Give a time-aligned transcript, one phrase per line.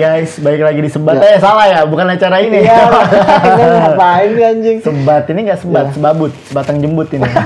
[0.00, 1.14] guys, balik lagi di sebat.
[1.14, 1.36] Ya.
[1.36, 2.64] Eh salah ya, bukan acara ini.
[2.64, 2.80] Iya,
[3.84, 4.76] ngapain sih anjing?
[4.80, 5.92] sebat ini nggak sebat, Ya.
[5.92, 7.28] sebabut, sebatang jembut ini.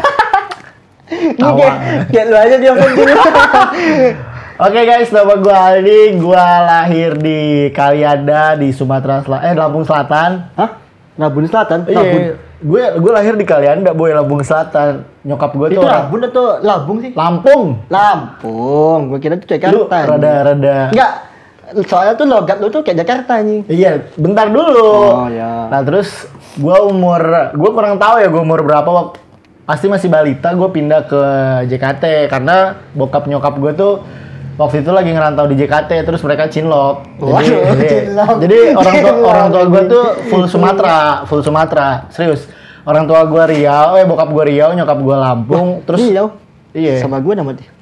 [1.37, 1.77] Ini kayak,
[2.09, 2.73] kayak lu aja dia.
[4.55, 10.31] Oke guys, nama gue Aldi, gue lahir di Kalianda di Sumatera Selatan, eh Lampung Selatan.
[10.55, 10.71] Hah?
[11.15, 11.79] Rabun Selatan?
[11.85, 11.93] Rabun.
[11.93, 15.05] Iya, gue gue lahir di Kalianda, boy Lampung Selatan.
[15.23, 17.11] Nyokap gue Itu tuh Rabun atau Labung sih?
[17.13, 17.83] Lampung.
[17.91, 19.01] Lampung.
[19.11, 19.99] Gue kira itu Lu Jakarta.
[20.09, 21.13] rada-rada Enggak.
[21.85, 23.65] Soalnya tuh logat lu tuh kayak Jakarta nih.
[23.67, 25.25] Iya, bentar dulu.
[25.25, 25.69] Oh, ya.
[25.73, 27.21] Nah terus gue umur,
[27.51, 29.19] gue kurang tahu ya gue umur berapa waktu
[29.65, 31.23] pasti masih balita gue pindah ke
[31.73, 34.05] JKT karena bokap nyokap gue tuh
[34.61, 37.03] waktu itu lagi ngerantau di JKT terus mereka cinlok.
[37.17, 38.37] Jadi, Waduh, jadi, cinlok.
[38.45, 42.45] jadi orang tua orang tua gue tuh full Sumatera, full Sumatera, serius.
[42.85, 46.29] Orang tua gue Riau, eh bokap gue Riau, nyokap gue Lampung, terus Iya.
[46.77, 47.01] iya.
[47.01, 47.73] Sama gue nama dia.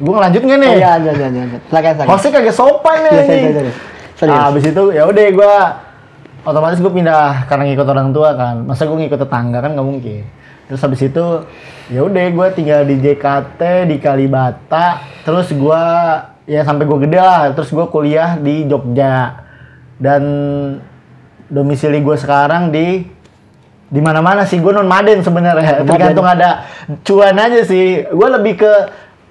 [0.00, 0.70] Gue ngelanjut nggak nih?
[0.70, 1.58] Oh, iya, iya, iya, iya.
[1.70, 2.10] Silakan, silakan.
[2.10, 3.12] Hostnya kagak sopan nih.
[3.14, 3.72] Iya, iya, iya.
[4.18, 4.34] Serius.
[4.34, 5.54] Nah, abis itu ya udah gue
[6.44, 8.56] otomatis gue pindah karena ngikut orang tua kan.
[8.66, 10.22] Masa gue ngikut tetangga kan nggak mungkin.
[10.66, 11.26] Terus habis itu
[11.92, 15.02] ya udah gue tinggal di JKT di Kalibata.
[15.22, 15.82] Terus gue
[16.50, 17.54] ya sampai gue gede lah.
[17.54, 19.46] Terus gue kuliah di Jogja
[20.02, 20.22] dan
[21.46, 23.06] domisili gue sekarang di
[23.94, 26.66] di mana-mana sih gue non maden sebenarnya tergantung ada
[27.06, 28.72] cuan aja sih gue lebih ke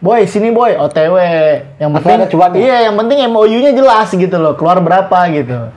[0.04, 1.16] boy sini boy otw
[1.80, 2.60] yang penting ya?
[2.60, 5.72] iya yang penting MOU-nya jelas gitu loh keluar berapa gitu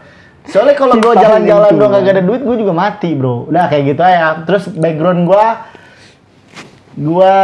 [0.51, 1.79] soalnya kalau gue jalan-jalan itu.
[1.79, 5.47] doang kagak ada duit gue juga mati bro udah kayak gitu aja terus background gue
[6.97, 7.37] gue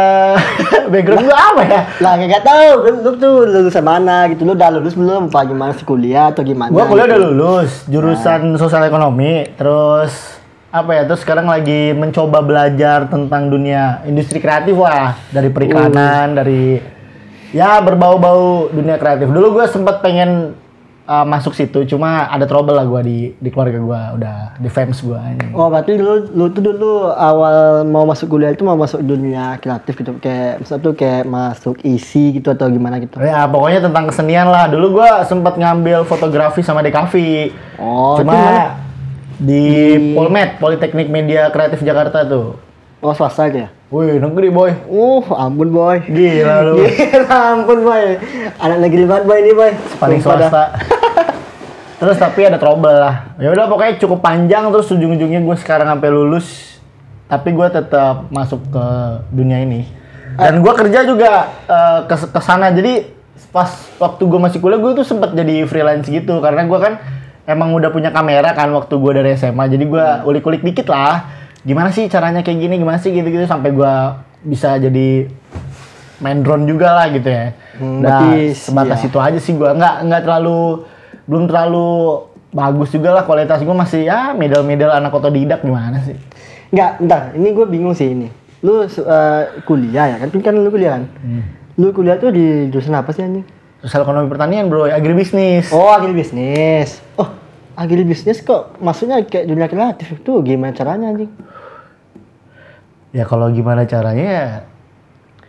[0.91, 4.73] background gue apa ya Lah nggak tahu, lu, lu tuh lulusan mana gitu, lu udah
[4.73, 5.29] lulus belum?
[5.29, 6.73] Apa gimana sih kuliah atau gimana?
[6.73, 7.13] gue kuliah gitu.
[7.13, 10.32] udah lulus jurusan sosial ekonomi terus
[10.73, 16.81] apa ya terus sekarang lagi mencoba belajar tentang dunia industri kreatif lah dari periklanan dari
[17.53, 19.29] ya berbau-bau dunia kreatif.
[19.29, 20.57] Dulu gue sempat pengen
[21.05, 24.97] uh, masuk situ cuma ada trouble lah gue di di keluarga gue udah di fans
[25.05, 25.53] gue ini.
[25.53, 29.93] Oh berarti lu, lu tuh dulu awal mau masuk kuliah itu mau masuk dunia kreatif
[29.93, 33.21] gitu kayak misalnya tuh kayak masuk isi gitu atau gimana gitu?
[33.21, 34.65] ya pokoknya tentang kesenian lah.
[34.65, 37.13] Dulu gue sempat ngambil fotografi sama DKV
[37.77, 38.73] Oh cuma
[39.33, 39.41] mana?
[39.41, 39.63] di
[40.13, 42.73] Polmed Politeknik Media Kreatif Jakarta tuh
[43.03, 43.69] Oh swasta aja ya?
[43.91, 44.71] Wih, negeri boy.
[44.87, 45.99] Uh ampun boy.
[46.07, 46.87] Gila lu.
[46.87, 48.15] Gila ampun boy.
[48.63, 49.71] Anak negeri banget boy ini boy.
[49.99, 50.71] paling swasta.
[51.99, 53.35] terus tapi ada trouble lah.
[53.43, 56.79] Ya udah pokoknya cukup panjang terus ujung-ujungnya gue sekarang sampai lulus.
[57.27, 58.85] Tapi gue tetap masuk ke
[59.35, 59.83] dunia ini.
[60.39, 62.71] Dan gue kerja juga eh, ke ke sana.
[62.71, 63.03] Jadi
[63.51, 63.67] pas
[63.99, 66.93] waktu gue masih kuliah gue tuh sempat jadi freelance gitu karena gue kan
[67.47, 69.65] emang udah punya kamera kan waktu gue dari SMA.
[69.71, 71.43] Jadi gue ulik-ulik dikit lah.
[71.63, 72.75] Gimana sih caranya kayak gini?
[72.79, 73.93] Gimana sih gitu-gitu sampai gue
[74.43, 75.31] bisa jadi
[76.23, 77.55] main drone juga lah gitu ya.
[77.79, 79.07] Hmm, nah, sebatas iya.
[79.11, 80.85] itu aja sih gua nggak nggak terlalu
[81.25, 81.89] belum terlalu
[82.53, 86.15] bagus juga lah kualitas gua masih ya middle-middle anak otodidak gimana sih?
[86.73, 87.21] Enggak, entar.
[87.37, 88.33] Ini gue bingung sih ini.
[88.65, 90.33] Lu eh, kuliah ya kan?
[90.41, 91.05] Kan lu kuliah kan?
[91.21, 91.43] Hmm.
[91.77, 93.45] Lu kuliah tuh di jurusan apa sih anjing?
[93.83, 95.67] Sosial ekonomi pertanian bro, agribisnis.
[95.75, 97.03] Oh, agribisnis.
[97.19, 97.27] Oh,
[97.75, 101.31] agribisnis kok maksudnya kayak dunia kreatif itu gimana caranya anjing?
[103.13, 104.49] Ya kalau gimana caranya ya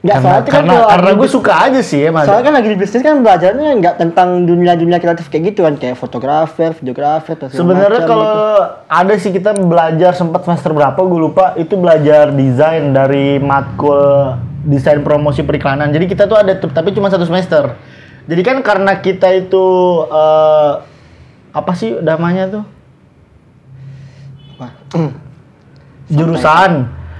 [0.05, 2.29] Enggak, karena soalnya kan karena, kalau karena gue suka aja sih emang.
[2.29, 7.41] Soalnya kan agribisnis kan belajarnya nggak tentang dunia-dunia kreatif kayak gitu kan, kayak fotografer, videografer,
[7.49, 8.45] Sebenarnya kalau gitu.
[8.85, 14.37] ada sih kita belajar sempat semester berapa gue lupa itu belajar desain dari matkul
[14.69, 15.89] desain promosi periklanan.
[15.89, 17.94] Jadi kita tuh ada tapi cuma satu semester.
[18.25, 19.67] Jadi kan karena kita itu
[20.07, 20.73] eh,
[21.51, 22.65] apa sih namanya tuh?
[24.55, 24.67] Apa?
[26.07, 26.73] jurusan.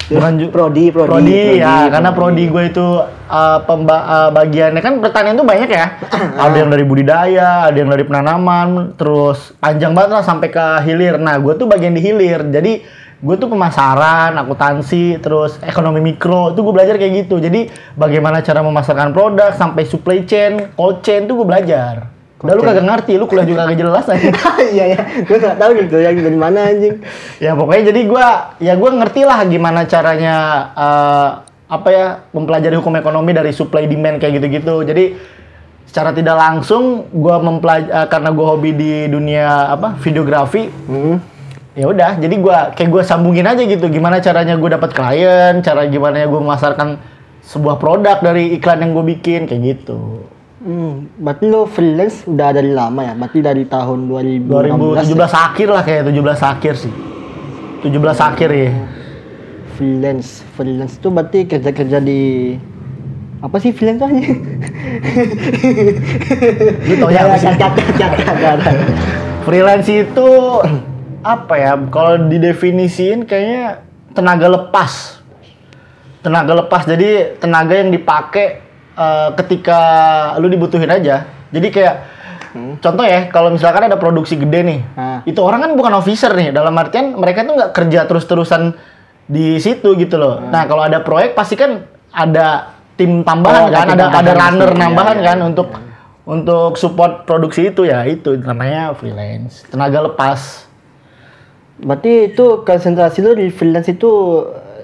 [0.05, 2.45] Bukan ju- Prodi, prodi, prodi, ya prodi, karena prodi.
[2.45, 2.87] prodi gue itu
[3.27, 4.81] eh, pemba- eh, bagiannya.
[4.81, 5.87] Kan pertanian tuh banyak ya.
[6.45, 11.17] Ada yang dari budidaya ada yang dari penanaman terus panjang banget lah sampai ke hilir.
[11.17, 12.45] Nah gue tuh bagian di hilir.
[12.45, 12.85] Jadi
[13.25, 17.41] gue tuh pemasaran akuntansi terus ekonomi mikro itu gue belajar kayak gitu.
[17.41, 22.13] Jadi bagaimana cara memasarkan produk sampai supply chain cold chain tuh gue belajar.
[22.45, 24.29] Udah lu kagak ngerti lu kuliah juga kagak jelas aja
[24.77, 27.01] Iya ya, gue nggak tahu gitu yang dari mana anjing.
[27.41, 28.27] ya pokoknya jadi gua
[28.61, 30.35] ya gua ngerti lah gimana caranya
[30.77, 31.29] eh,
[31.73, 32.07] apa ya
[32.37, 34.85] mempelajari hukum ekonomi dari supply demand kayak gitu-gitu.
[34.85, 35.17] Jadi
[35.89, 41.34] secara tidak langsung gua mempelajari karena gua hobi di dunia apa videografi Hmm.
[41.75, 45.87] Ya udah jadi gua kayak gua sambungin aja gitu gimana caranya gua dapat klien cara
[45.91, 46.99] gimana ya gua memasarkan
[47.45, 50.25] sebuah produk dari iklan yang gue bikin kayak gitu
[50.65, 53.13] Hmm, berarti lo freelance udah dari lama ya?
[53.13, 55.29] Berarti dari tahun 2016 2017 ya?
[55.53, 56.93] akhir lah kayak 17 akhir sih
[57.85, 58.73] 17 akhir ya
[59.77, 62.57] freelance freelance itu berarti kerja kerja di
[63.45, 64.41] Apa sih freelance tuh anjing?
[66.89, 67.29] Lu tau ya.
[69.45, 70.29] Freelance itu
[71.25, 71.73] apa ya?
[71.89, 73.83] Kalau didefinisiin kayaknya
[74.13, 75.25] tenaga lepas.
[76.21, 76.85] Tenaga lepas.
[76.85, 78.47] Jadi tenaga yang dipakai
[78.95, 79.81] eh, ketika
[80.39, 81.25] lu dibutuhin aja.
[81.51, 81.97] Jadi kayak
[82.79, 85.19] contoh ya, kalau misalkan ada produksi gede nih, Ah.
[85.27, 86.55] itu orang kan bukan officer nih.
[86.55, 88.79] Dalam artian mereka tuh nggak kerja terus-terusan
[89.25, 90.39] di situ gitu loh.
[90.39, 91.83] Nah kalau ada proyek pasti kan
[92.13, 94.83] ada tim tambahan Oh, kan, ada ada tambahan runner pasti.
[94.85, 95.69] Nambahan iya, kan iya, untuk
[96.25, 100.64] untuk support produksi itu ya itu namanya freelance tenaga lepas
[101.77, 104.11] Berarti itu konsentrasi lu di freelance itu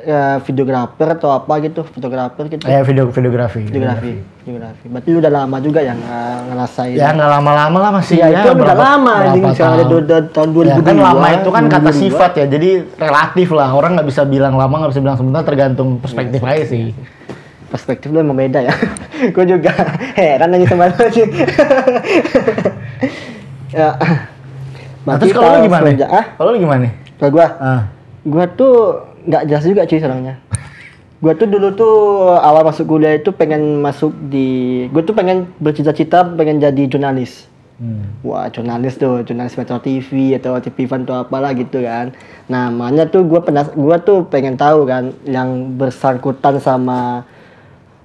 [0.01, 2.65] ya videografer atau apa gitu, fotografer gitu.
[2.65, 4.85] eh video videografi Videografi, videografi.
[4.89, 6.01] Berarti lu udah lama juga yang
[6.49, 6.97] ngerasain.
[6.97, 9.45] ya nggak lama-lama lah masih Iya, itu udah berapa- lama anjing.
[9.53, 9.93] Sekarang ada tahun.
[9.93, 10.83] du- du- tahun Ya 2002.
[10.83, 12.01] kan lama itu kan kata 2002.
[12.01, 13.69] sifat ya, jadi relatif lah.
[13.71, 16.83] Orang nggak bisa bilang lama, nggak bisa bilang sebentar, tergantung perspektif Iya, aja sih.
[17.69, 18.75] Perspektif lu emang beda ya.
[19.37, 19.71] Gue juga
[20.17, 21.23] heran nanya sama lu sih.
[23.71, 23.95] ya.
[25.03, 25.83] Nah, terus kalau lu gimana?
[25.83, 26.87] semenjak- Ah, Kalau lu gimana?
[27.17, 27.83] kalau gua, Ah.
[28.23, 28.75] gua tuh
[29.23, 30.35] nggak jelas juga cuy sebenarnya.
[31.19, 31.95] Gua tuh dulu tuh
[32.35, 34.49] awal masuk kuliah itu pengen masuk di,
[34.89, 37.49] gua tuh pengen bercita-cita pengen jadi jurnalis.
[37.77, 38.13] Hmm.
[38.21, 42.13] Wah, jurnalis tuh, jurnalis Metro TV atau TV Fan atau apalah gitu kan.
[42.47, 47.25] Nah, makanya tuh gua penas gua tuh pengen tahu kan yang bersangkutan sama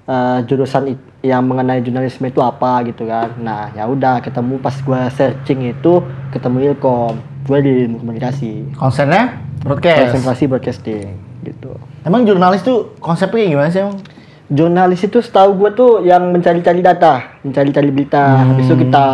[0.05, 3.33] eh, jurusan it- yang mengenai jurnalisme itu apa gitu kan.
[3.41, 7.17] Nah, ya udah ketemu pas gua searching itu ketemu Ilkom.
[7.45, 8.77] Gua di ilmu komunikasi.
[8.77, 10.13] Konsennya broadcast.
[10.13, 11.07] Konsentrasi broadcasting
[11.45, 11.73] gitu.
[12.05, 13.97] Emang jurnalis tuh konsepnya gimana sih emang?
[14.45, 18.45] Jurnalis itu setahu gue tuh yang mencari-cari data, mencari-cari berita.
[18.45, 19.05] Habis itu kita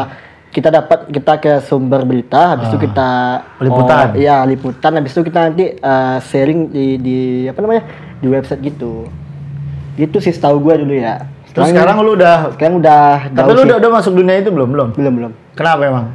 [0.51, 4.11] kita dapat kita ke sumber berita, habis itu kita Liputan.
[4.11, 4.91] Oh, iya, liputan.
[4.99, 7.17] Habis itu kita nanti eh, sharing di di
[7.47, 7.83] apa namanya?
[8.21, 9.07] di website gitu.
[9.95, 11.23] Gitu sih setahu gue dulu ya.
[11.51, 14.69] Terus sekarang lu udah, sekarang udah tapi jauh lu udah, udah masuk dunia itu belum?
[14.71, 14.89] Belum.
[14.95, 15.31] belum belum.
[15.55, 16.05] Kenapa emang?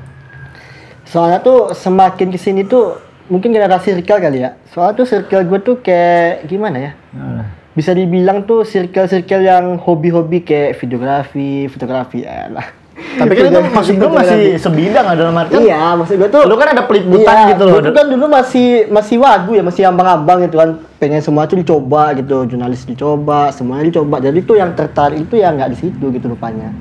[1.05, 2.97] Soalnya tuh semakin ke sini tuh
[3.29, 4.57] mungkin gara-gara circle kali ya.
[4.73, 6.93] Soalnya tuh circle gue tuh kayak gimana ya?
[7.13, 7.45] Nah,
[7.77, 12.67] bisa dibilang tuh circle-circle yang hobi-hobi kayak videografi, fotografi ya lah.
[12.97, 15.61] Tapi kan itu maksud lu masih sebidang ada dalam artian.
[15.61, 17.81] Iya, maksud gue tuh Lu kan ada peliputan iya, gitu loh.
[17.85, 20.81] Gue kan dulu masih masih wagu ya, masih ambang-ambang gitu kan.
[20.97, 24.17] Pengen semua tuh dicoba gitu, jurnalis dicoba, semuanya dicoba.
[24.25, 26.73] Jadi tuh yang tertarik itu ya nggak di situ gitu rupanya.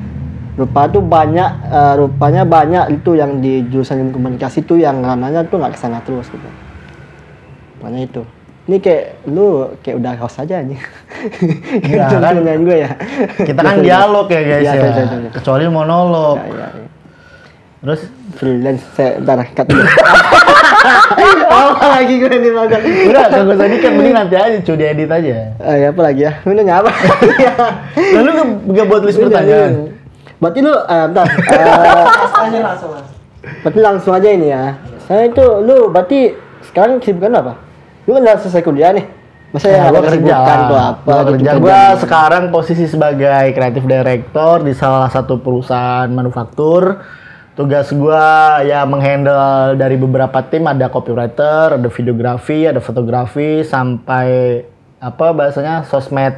[0.56, 5.44] Rupa tuh banyak, eh, rupanya banyak itu yang di jurusan ilmu komunikasi tuh yang ranahnya
[5.52, 6.48] tuh nggak ke sana terus gitu.
[7.76, 8.24] Rupanya itu.
[8.66, 9.48] Ini kayak lu
[9.80, 10.82] kayak udah host aja anjing.
[11.82, 12.60] Iya, Jangan kan?
[12.60, 12.90] gue ya.
[13.40, 14.74] Kita kan dialog ya guys Iya, ya.
[14.74, 15.30] iya, iya, iya.
[15.32, 16.38] Kecuali monolog.
[16.40, 16.88] Ya, ya, ya.
[17.78, 18.02] Terus
[18.34, 19.86] freelance saya bentar cut dulu
[21.48, 25.34] apa lagi gue nih makan udah kagak usah dikit mending nanti aja cuy diedit aja.
[25.56, 26.92] eh apa lagi ya lu nanya apa
[27.96, 28.30] Lalu
[28.68, 29.32] nggak buat list Lu nanya.
[29.32, 29.74] pertanyaan.
[30.36, 31.26] berarti lu eh bentar
[32.46, 32.62] Eh,
[33.62, 36.34] berarti langsung aja ini ya saya itu lu berarti
[36.66, 37.54] sekarang kesibukan lu apa
[38.06, 39.06] lu kan udah selesai kuliah nih.
[39.50, 40.36] Masa ya Nah, gua ada kerja.
[40.68, 41.52] tuh apa Gua gitu kerja.
[41.58, 42.00] gua gitu.
[42.04, 47.00] sekarang posisi sebagai kreatif director di salah satu perusahaan manufaktur.
[47.56, 54.60] Tugas gua ya menghandle dari beberapa tim ada copywriter ada videografi ada fotografi sampai
[55.00, 56.36] apa bahasanya sosmed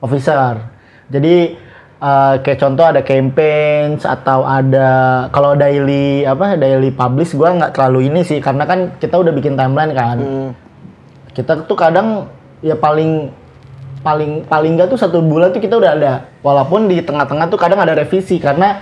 [0.00, 0.64] officer.
[1.12, 1.52] Jadi
[2.00, 4.88] eh, kayak contoh ada campaigns atau ada
[5.28, 8.40] kalau daily apa daily publish gua nggak terlalu ini sih.
[8.40, 10.16] Karena kan kita udah bikin timeline kan.
[10.16, 10.50] Hmm.
[11.34, 12.30] Kita tuh kadang
[12.62, 13.28] ya paling
[14.00, 16.12] paling paling nggak tuh satu bulan tuh kita udah ada.
[16.40, 18.80] Walaupun di tengah-tengah tuh kadang ada revisi karena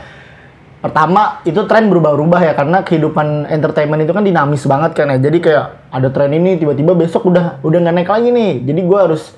[0.82, 5.18] pertama itu tren berubah-ubah ya karena kehidupan entertainment itu kan dinamis banget kan ya.
[5.18, 8.52] Jadi kayak ada tren ini tiba-tiba besok udah udah nggak naik lagi nih.
[8.66, 9.34] Jadi gua harus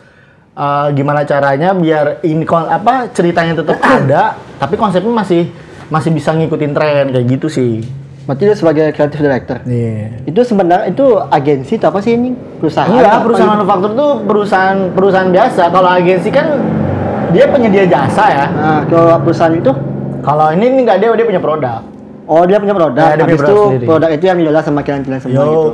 [0.59, 5.51] uh, gimana caranya biar ini apa ceritanya tetap ada tapi konsepnya masih
[5.93, 7.85] masih bisa ngikutin tren kayak gitu sih
[8.25, 10.25] berarti lu sebagai creative director Iya.
[10.25, 15.29] itu sebenarnya itu agensi atau apa sih ini perusahaan apa perusahaan manufaktur tuh perusahaan perusahaan
[15.29, 15.63] biasa.
[15.69, 16.47] Kalau agensi kan
[17.31, 18.45] dia penyedia jasa ya.
[18.49, 19.73] nah kalau perusahaan itu
[20.21, 21.85] Kalau ini ini enggak dia dia punya produk.
[22.25, 23.85] Oh dia punya produk, Ya, dia punya habis produk itu sendiri.
[23.85, 25.45] produk itu yang diolah sama kalian-kalian semua Yo.
[25.45, 25.71] gitu.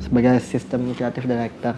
[0.00, 1.74] Sebagai sistem kreatif director.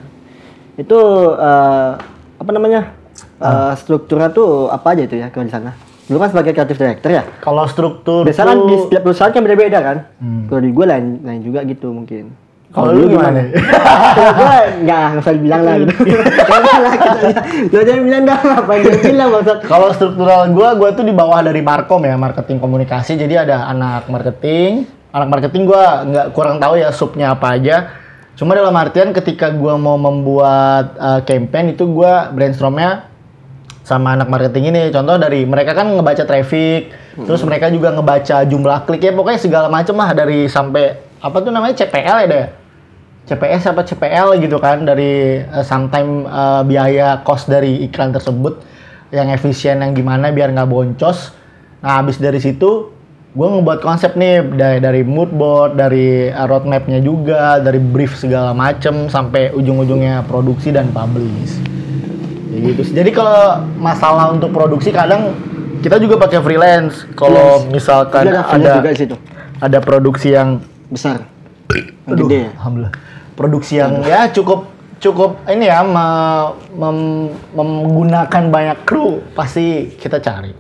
[0.77, 0.99] Itu
[1.35, 1.91] eh,
[2.39, 2.95] apa namanya?
[3.39, 5.75] Eh, strukturnya tuh apa aja itu ya kalau di sana?
[6.09, 7.23] Dulu kan sebagai kreatif director ya.
[7.45, 9.97] Kalau struktur Biasanya kan di setiap perusahaan kan beda-beda kan.
[10.17, 10.49] Hmm.
[10.49, 12.33] Kalau di gue lain lain juga gitu mungkin.
[12.69, 13.49] Kalau lu gimana?
[13.49, 15.93] Kalau gue nggak nggak usah dibilang lah gitu.
[16.49, 17.41] Jangan lah kita
[17.73, 19.59] Lu jangan bilang dah apa yang bilang maksud.
[19.65, 23.17] Kalau struktural gua gua tuh di bawah dari Markom ya, marketing komunikasi.
[23.17, 24.85] Jadi ada anak marketing.
[25.17, 27.77] Anak marketing gua nggak kurang tahu ya subnya apa aja.
[28.37, 33.09] Cuma dalam artian ketika gua mau membuat uh, campaign itu gua brainstormnya
[33.89, 34.83] sama anak marketing ini.
[34.93, 39.67] Contoh dari mereka kan ngebaca traffic, terus mereka juga ngebaca jumlah klik ya pokoknya segala
[39.73, 42.47] macam lah dari sampai apa tuh namanya CPL ya deh.
[43.29, 48.61] CPS apa CPL gitu kan dari uh, sometime uh, biaya cost dari iklan tersebut
[49.13, 51.33] yang efisien yang gimana biar nggak boncos.
[51.81, 52.93] Nah habis dari situ
[53.29, 58.57] gue ngebuat konsep nih dari, dari mood board, dari uh, roadmapnya juga, dari brief segala
[58.57, 61.78] macem sampai ujung-ujungnya produksi dan publish.
[62.49, 62.81] Ya gitu.
[62.85, 62.95] sih.
[62.97, 65.37] Jadi kalau masalah untuk produksi kadang
[65.79, 67.05] kita juga pakai freelance.
[67.13, 69.17] Kalau misalkan Jadi ada ada juga situ.
[69.61, 71.29] ada produksi yang Besar.
[72.09, 72.51] Aduh, Gede ya.
[72.57, 72.95] alhamdulillah.
[73.37, 80.57] Produksi yang ya cukup cukup ini ya me- mem- menggunakan banyak kru pasti kita cari.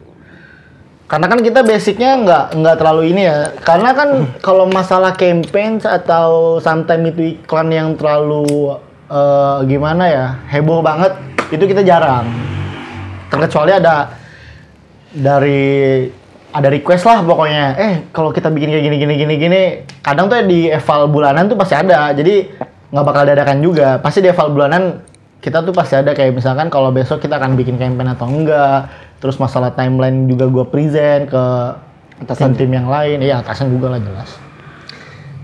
[1.09, 3.57] Karena kan kita basicnya nggak nggak terlalu ini ya.
[3.65, 8.77] Karena kan kalau masalah campaign atau sometimes itu iklan yang terlalu
[9.09, 11.17] eh, gimana ya heboh banget
[11.49, 12.29] itu kita jarang.
[13.29, 14.17] Terkecuali ada
[15.13, 16.05] dari
[16.49, 17.65] ada request lah pokoknya.
[17.77, 19.63] Eh kalau kita bikin kayak gini gini gini gini,
[20.01, 22.13] kadang tuh di eval bulanan tuh pasti ada.
[22.13, 22.49] Jadi
[22.89, 24.01] nggak bakal dadakan juga.
[24.01, 25.05] Pasti di eval bulanan
[25.39, 28.89] kita tuh pasti ada kayak misalkan kalau besok kita akan bikin campaign atau enggak.
[29.19, 31.45] Terus masalah timeline juga gua present ke
[32.25, 33.21] atasan tim yang lain.
[33.21, 34.48] Iya atasan juga lah jelas.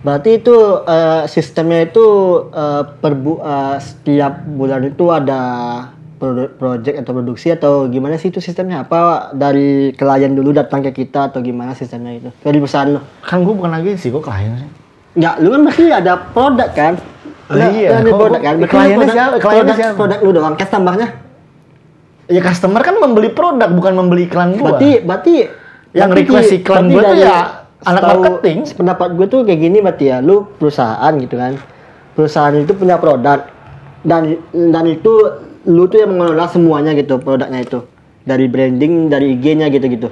[0.05, 0.53] Berarti itu
[0.85, 2.07] eh, sistemnya itu
[2.53, 5.41] eh, per bu- eh, setiap bulan itu ada
[6.21, 8.85] produ- project atau produksi atau gimana sih itu sistemnya?
[8.85, 12.29] Apa dari klien dulu datang ke kita atau gimana sistemnya itu?
[12.37, 13.01] Dari perusahaan lo?
[13.25, 14.69] Kan gua bukan lagi sih, gua klien sih.
[15.17, 16.93] Enggak, lu kan pasti ada produk kan?
[17.45, 17.89] Oh, iya.
[17.97, 18.55] ada produk kan?
[18.61, 19.35] Berarti kliennya produk- siapa?
[19.41, 19.97] Kliennya produk, siapa?
[19.97, 21.09] produk lu doang, customer-nya?
[22.25, 24.77] Ya customer kan membeli produk bukan membeli iklan gua.
[24.77, 25.35] Berarti berarti
[25.97, 27.39] Yang berarti request iklan gua tuh ya
[27.85, 28.59] anak setahu marketing.
[28.75, 31.61] Pendapat gue tuh kayak gini berarti ya, lu perusahaan gitu kan.
[32.15, 33.45] Perusahaan itu punya produk
[34.05, 35.13] dan dan itu
[35.65, 37.85] lu tuh yang mengelola semuanya gitu produknya itu.
[38.25, 40.09] Dari branding, dari IG-nya gitu-gitu.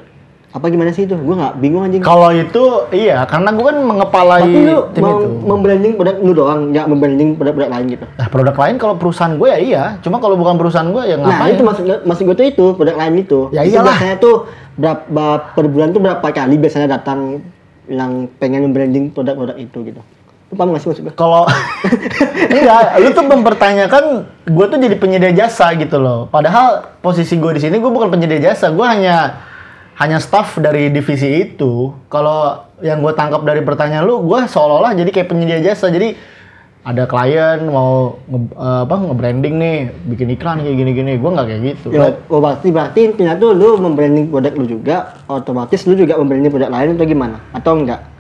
[0.53, 1.17] Apa gimana sih itu?
[1.17, 2.05] Gue nggak bingung anjing.
[2.05, 5.29] Kalau itu iya, karena gua kan mengepalai Tapi lu tim mau itu.
[5.49, 8.05] membranding produk lu doang, nggak membranding produk-produk lain gitu.
[8.21, 11.25] Nah, produk lain kalau perusahaan gue ya iya, cuma kalau bukan perusahaan gue ya Nah
[11.25, 11.57] ngapain?
[11.57, 13.41] itu maksud maksud gue tuh itu produk lain itu.
[13.49, 13.97] Ya itu iyalah.
[13.97, 14.37] biasanya tuh
[14.77, 15.25] berapa
[15.57, 17.41] per bulan tuh berapa kali biasanya datang
[17.93, 20.01] yang pengen membranding produk-produk itu gitu.
[20.53, 21.15] Lu paham gak sih maksud gue?
[21.17, 21.49] Kalau
[22.49, 24.05] enggak, lu tuh mempertanyakan
[24.49, 26.29] gue tuh jadi penyedia jasa gitu loh.
[26.29, 29.49] Padahal posisi gue di sini gue bukan penyedia jasa, gue hanya
[30.01, 31.93] hanya staff dari divisi itu.
[32.09, 35.93] Kalau yang gue tangkap dari pertanyaan lu, gue seolah-olah jadi kayak penyedia jasa.
[35.93, 36.17] Jadi
[36.83, 39.77] ada klien mau nge, eh, apa nge-branding nih,
[40.11, 41.87] bikin iklan kayak gini-gini, gue nggak kayak gitu.
[41.95, 44.97] Ya, oh berarti berarti intinya tuh lu membranding produk lu juga,
[45.31, 47.37] otomatis lu juga membranding produk lain atau gimana?
[47.55, 48.13] Atau enggak?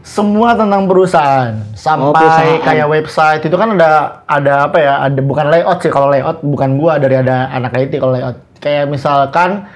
[0.00, 2.64] semua tentang perusahaan sampai Oh, perusahaan.
[2.64, 6.80] kayak website itu kan ada ada apa ya ada bukan layout sih kalau layout bukan
[6.80, 9.68] gua dari ada anak IT kalau layout kayak misalkan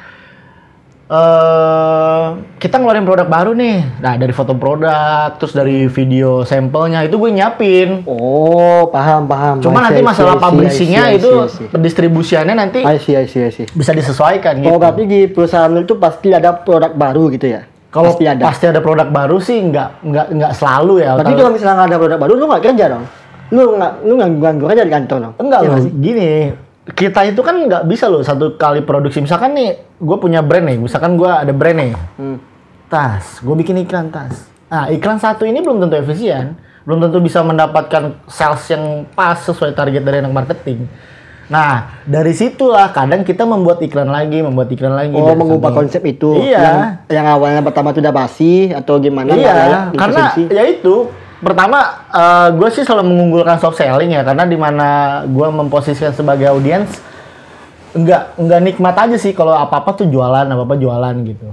[1.05, 2.25] eh
[2.57, 7.31] kita ngeluarin produk baru nih nah dari foto produk terus dari video sampelnya itu gue
[7.31, 9.61] nyiapin Oh, paham paham.
[9.61, 11.29] cuma nanti masalah publishingnya itu
[11.69, 13.69] pendistribusiannya nanti I see, I see, I see.
[13.69, 17.69] bisa disesuaikan gitu Oh, berarti di perusahaan itu pasti ada produk baru gitu ya?
[17.93, 18.43] kalau pasti ada.
[18.43, 21.99] pasti ada produk baru sih nggak nggak nggak selalu ya Berarti Kalau- misalnya nggak ada
[22.01, 23.05] produk baru, lu nggak kerja dong?
[23.55, 25.35] Lu nggak, lu nganggur aja di kantor dong?
[25.39, 25.93] Enggak loh, nggak sih?
[25.95, 26.31] gini.
[26.85, 29.25] Kita itu kan nggak bisa loh satu kali produksi.
[29.25, 30.77] Misalkan nih, gue punya brand nih.
[30.77, 32.37] Misalkan gue ada brand nih, Hmm.
[32.93, 33.41] tas.
[33.41, 34.53] Gue bikin iklan tas.
[34.69, 36.61] Nah, iklan satu ini belum tentu efisien.
[36.85, 40.85] Belum tentu bisa mendapatkan sales yang pas sesuai target dari anak marketing.
[41.49, 45.17] Nah, dari situlah kadang kita membuat iklan lagi, membuat iklan lagi.
[45.17, 46.41] Oh, mengubah konsep itu.
[46.41, 46.61] Iya.
[46.61, 46.79] Yang,
[47.13, 49.33] yang awalnya pertama itu udah basi atau gimana?
[49.33, 51.09] Iya, karena ya itu
[51.45, 51.79] pertama
[52.57, 54.89] gue sih selalu mengunggulkan soft selling ya karena di mana
[55.29, 56.89] gue memposisikan sebagai audiens
[57.95, 61.49] enggak enggak nikmat aja sih kalau apa apa tuh jualan apa apa jualan gitu.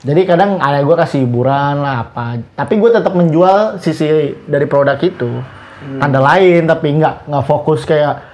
[0.00, 4.96] Jadi kadang ada gue kasih hiburan lah apa, tapi gue tetap menjual sisi dari produk
[4.96, 5.28] itu.
[6.00, 8.24] Ada lain tapi enggak nggak fokus kayak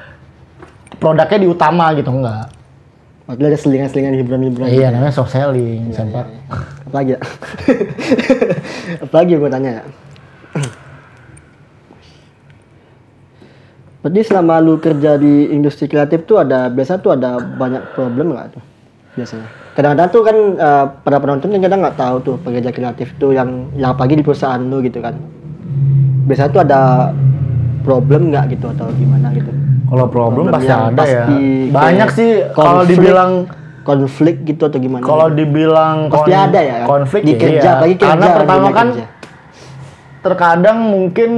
[1.03, 2.55] produknya di utama gitu enggak.
[3.27, 4.71] Waktu ada selingan-selingan hiburan-hiburan.
[4.71, 6.31] Iya namanya soft selling, sempat.
[6.87, 7.21] Apalagi ya?
[9.05, 9.85] Apalagi gue tanya ya?
[14.07, 18.55] Berarti selama lu kerja di industri kreatif tuh ada biasa tuh ada banyak problem nggak
[18.55, 18.63] tuh
[19.19, 19.51] biasanya?
[19.75, 23.67] Kadang-kadang tuh kan eh, pada penonton kan kadang nggak tahu tuh pekerja kreatif tuh yang
[23.75, 25.19] yang apalagi di perusahaan lu gitu kan.
[26.23, 27.11] Biasa tuh ada
[27.83, 29.51] problem nggak gitu atau gimana gitu?
[29.91, 31.27] Kalau problem, pasti ada ya.
[31.27, 31.43] pasti
[31.75, 33.31] Banyak kayak sih kalau dibilang
[33.83, 35.03] konflik gitu atau gimana?
[35.03, 36.87] Kalau dibilang Pasti ada ya kan?
[36.87, 37.75] konflik Di ya kerja, iya.
[37.83, 39.07] kerja, Karena pertama dunia kan kerja.
[40.23, 41.31] terkadang mungkin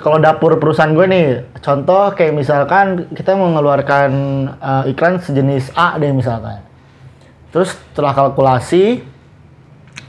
[0.00, 1.28] kalau dapur perusahaan gue nih,
[1.60, 4.10] contoh kayak misalkan kita mengeluarkan
[4.56, 6.62] eh, iklan sejenis A deh misalkan.
[7.52, 9.00] Terus setelah kalkulasi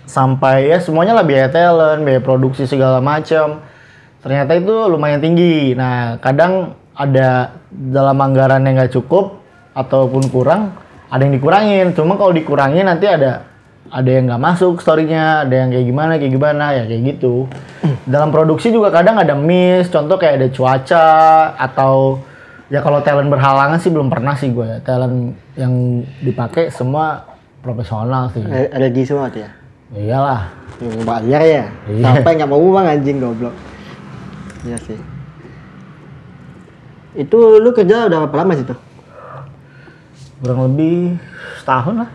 [0.08, 3.64] sampai ya semuanya lah biaya talent, biaya produksi segala macam.
[4.24, 5.72] Ternyata itu lumayan tinggi.
[5.78, 9.40] Nah, kadang ada dalam anggaran yang nggak cukup
[9.78, 10.76] ataupun kurang,
[11.08, 11.94] ada yang dikurangin.
[11.94, 13.46] Cuma kalau dikurangin nanti ada
[13.88, 17.48] ada yang nggak masuk storynya, ada yang kayak gimana kayak gimana ya kayak gitu.
[18.04, 21.10] Dalam produksi juga kadang ada miss, contoh kayak ada cuaca
[21.56, 22.20] atau
[22.68, 24.84] ya kalau talent berhalangan sih belum pernah sih gue.
[24.84, 27.24] Talent yang dipakai semua
[27.64, 28.44] profesional sih.
[28.44, 29.52] Eh, Energi semua tuh ya.
[29.96, 30.42] Ya iyalah.
[30.84, 31.66] Yang bayar ya.
[31.88, 32.04] Iya.
[32.04, 33.56] Sampai nggak mau bang anjing goblok.
[34.68, 35.00] Iya sih.
[37.18, 38.80] Itu lu kerja udah berapa lama sih tuh?
[40.44, 41.18] Kurang lebih
[41.58, 42.10] setahun lah.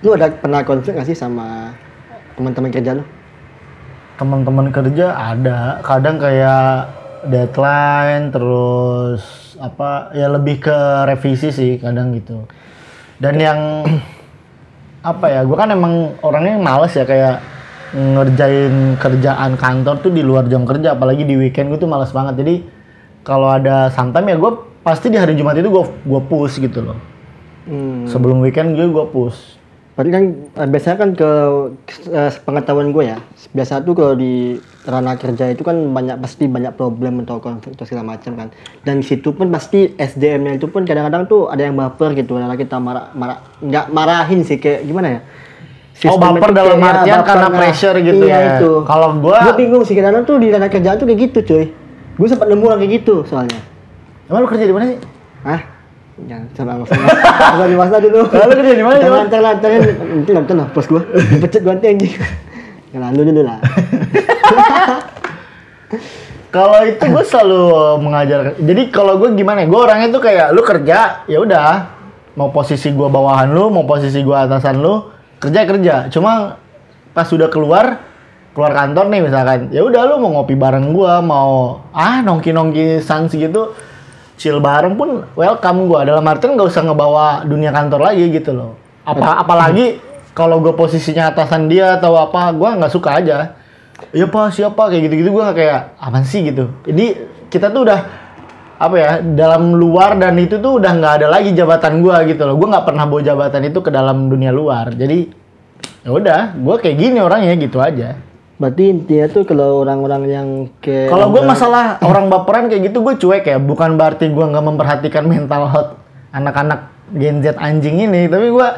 [0.00, 1.76] Lu ada pernah konflik nggak sih sama
[2.32, 3.04] teman-teman kerja lu?
[4.16, 6.88] Teman-teman kerja ada, kadang kayak
[7.28, 12.48] deadline terus apa ya lebih ke revisi sih kadang gitu.
[13.20, 13.60] Dan yang
[15.12, 17.44] apa ya, gue kan emang orangnya males ya kayak
[17.92, 22.40] ngerjain kerjaan kantor tuh di luar jam kerja, apalagi di weekend gue tuh males banget.
[22.40, 22.54] Jadi
[23.20, 26.96] kalau ada santai ya gue pasti di hari Jumat itu gue gue push gitu loh.
[27.68, 28.08] Hmm.
[28.08, 29.59] Sebelum weekend gue gue push.
[29.90, 31.30] Berarti kan eh, biasanya kan ke
[32.08, 33.18] eh, pengetahuan gue ya,
[33.50, 34.56] biasa tuh kalau di
[34.86, 38.48] ranah kerja itu kan banyak pasti banyak problem atau konflik atau segala macam kan.
[38.80, 42.54] Dan di situ pun pasti SDM-nya itu pun kadang-kadang tuh ada yang baper gitu, karena
[42.54, 45.20] kita marah marah nggak marahin sih kayak gimana ya?
[45.20, 48.50] Oh, Sistem baper itu dalam kayak artian baper, karena nah, pressure gitu iya ya.
[48.56, 48.72] itu.
[48.88, 51.64] Kalau gua- gue bingung sih kadang-kadang tuh di ranah kerjaan tuh kayak gitu cuy.
[52.16, 53.60] Gue sempat nemu orang kayak gitu soalnya.
[54.32, 54.98] Emang lu kerja di mana sih?
[55.44, 55.60] Hah?
[56.28, 57.08] Jangan salah masalah.
[57.56, 58.20] Jangan di masa dulu.
[58.28, 61.02] Lah, lu kerja di mana, Jangan lancar nanti nonton lah pos gua.
[61.08, 62.12] Dipecat gua nanti anjing.
[62.90, 63.58] Jangan lu dulu lah.
[66.50, 67.62] Kalau itu gue selalu
[68.02, 68.58] mengajar.
[68.58, 69.62] Jadi kalau gue gimana?
[69.70, 71.94] Gue orangnya tuh kayak lu kerja, ya udah.
[72.34, 75.94] Mau posisi gue bawahan lu, mau posisi gue atasan lu, kerja kerja.
[76.10, 76.58] Cuma
[77.14, 78.02] pas sudah keluar,
[78.50, 82.98] keluar kantor nih misalkan, ya udah lu mau ngopi bareng gue, mau ah nongki nongki
[82.98, 83.74] sans gitu,
[84.40, 86.00] chill bareng pun welcome gue.
[86.08, 88.80] Dalam artian nggak usah ngebawa dunia kantor lagi gitu loh.
[89.04, 90.00] Apa apalagi
[90.32, 93.60] kalau gue posisinya atasan dia atau apa, gue nggak suka aja.
[94.16, 96.72] Iya pak siapa kayak gitu-gitu gue kayak apa sih gitu.
[96.88, 98.00] Jadi kita tuh udah
[98.80, 102.56] apa ya dalam luar dan itu tuh udah nggak ada lagi jabatan gue gitu loh.
[102.56, 104.96] Gue nggak pernah bawa jabatan itu ke dalam dunia luar.
[104.96, 105.28] Jadi
[106.00, 108.16] ya udah gue kayak gini orangnya gitu aja.
[108.60, 110.48] Berarti intinya tuh kalau orang-orang yang
[110.84, 113.56] kayak Kalau gue masalah orang baperan kayak gitu gue cuek ya.
[113.56, 115.96] Bukan berarti gue nggak memperhatikan mental health
[116.36, 118.28] anak-anak Gen Z anjing ini.
[118.28, 118.68] Tapi gue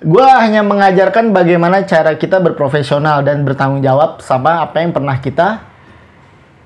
[0.00, 5.60] gue hanya mengajarkan bagaimana cara kita berprofesional dan bertanggung jawab sama apa yang pernah kita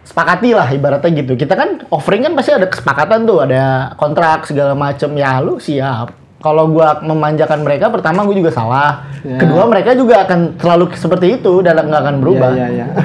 [0.07, 1.35] sepakati lah ibaratnya gitu.
[1.35, 6.21] Kita kan offering kan pasti ada kesepakatan tuh, ada kontrak segala macem ya lu siap.
[6.42, 9.07] Kalau gua memanjakan mereka, pertama gue juga salah.
[9.22, 9.38] Ya.
[9.38, 12.50] Kedua mereka juga akan selalu seperti itu dan nggak akan berubah.
[12.52, 13.05] Iya, iya, iya.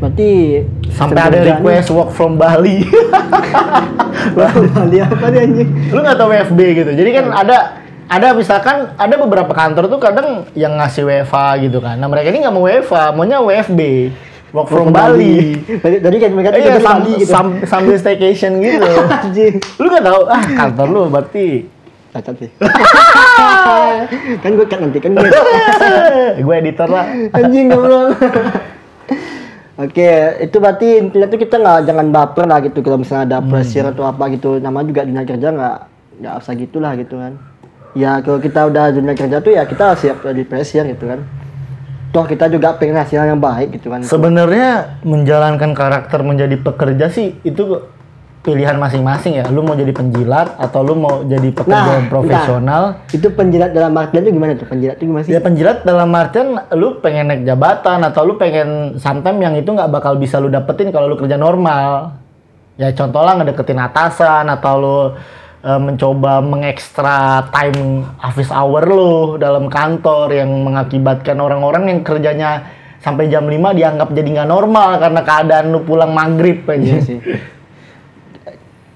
[0.00, 0.30] Berarti
[0.88, 2.80] Sampai ada request work from Bali.
[4.36, 5.68] Bali apa nih anjing?
[5.92, 6.90] lu nggak tahu WFB gitu.
[6.96, 7.56] Jadi kan ada
[8.08, 11.94] ada misalkan ada beberapa kantor tuh kadang yang ngasih WFA gitu kan.
[11.94, 13.80] Nah mereka ini nggak mau WFA, maunya WFB,
[14.50, 15.60] work from Bali.
[15.62, 17.30] Jadi jadi kan mereka Iya, di sam- Bali gitu.
[17.30, 18.88] sam- sambil staycation gitu.
[19.80, 21.46] Lu nggak tahu ah kantor lu berarti
[22.10, 22.50] Cacat sih.
[24.42, 25.30] kan gue cut nanti kan gue.
[26.46, 27.06] gue editor lah.
[27.30, 28.18] Anjing goblok.
[29.80, 30.10] Oke,
[30.44, 34.04] itu berarti intinya tuh kita nggak jangan baper lah gitu kalau misalnya ada pressure atau
[34.04, 34.58] apa gitu.
[34.58, 35.76] Nama juga dunia kerja nggak
[36.20, 37.32] nggak usah gitulah gitu kan.
[37.96, 41.24] Ya kalau kita udah dunia kerja tuh ya kita siap di pressure gitu kan.
[42.10, 44.02] Toh kita juga pengen hasil yang baik gitu kan.
[44.02, 47.86] Sebenarnya menjalankan karakter menjadi pekerja sih itu
[48.40, 49.44] pilihan masing-masing ya.
[49.48, 52.82] Lu mau jadi penjilat atau lu mau jadi pekerja Nah, profesional.
[53.12, 54.64] Itu penjilat dalam artian itu gimana tuh?
[54.64, 55.32] Penjilat itu gimana sih?
[55.32, 59.92] Ya penjilat dalam artian lu pengen naik jabatan atau lu pengen sometimes yang itu nggak
[59.92, 62.16] bakal bisa lu dapetin kalau lu kerja normal.
[62.80, 64.98] Ya contoh lah ngedeketin atasan atau lu
[65.60, 72.64] eh, mencoba mengekstra time office hour lu dalam kantor yang mengakibatkan orang-orang yang kerjanya
[73.00, 76.96] sampai jam 5 dianggap jadi nggak normal karena keadaan lu pulang maghrib Iya aja.
[77.04, 77.20] sih.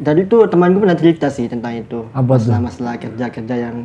[0.05, 2.05] Tadi tuh teman gue pernah cerita sih tentang itu.
[2.11, 2.47] Apa tuh?
[2.47, 3.77] Masalah-masalah kerja-kerja yang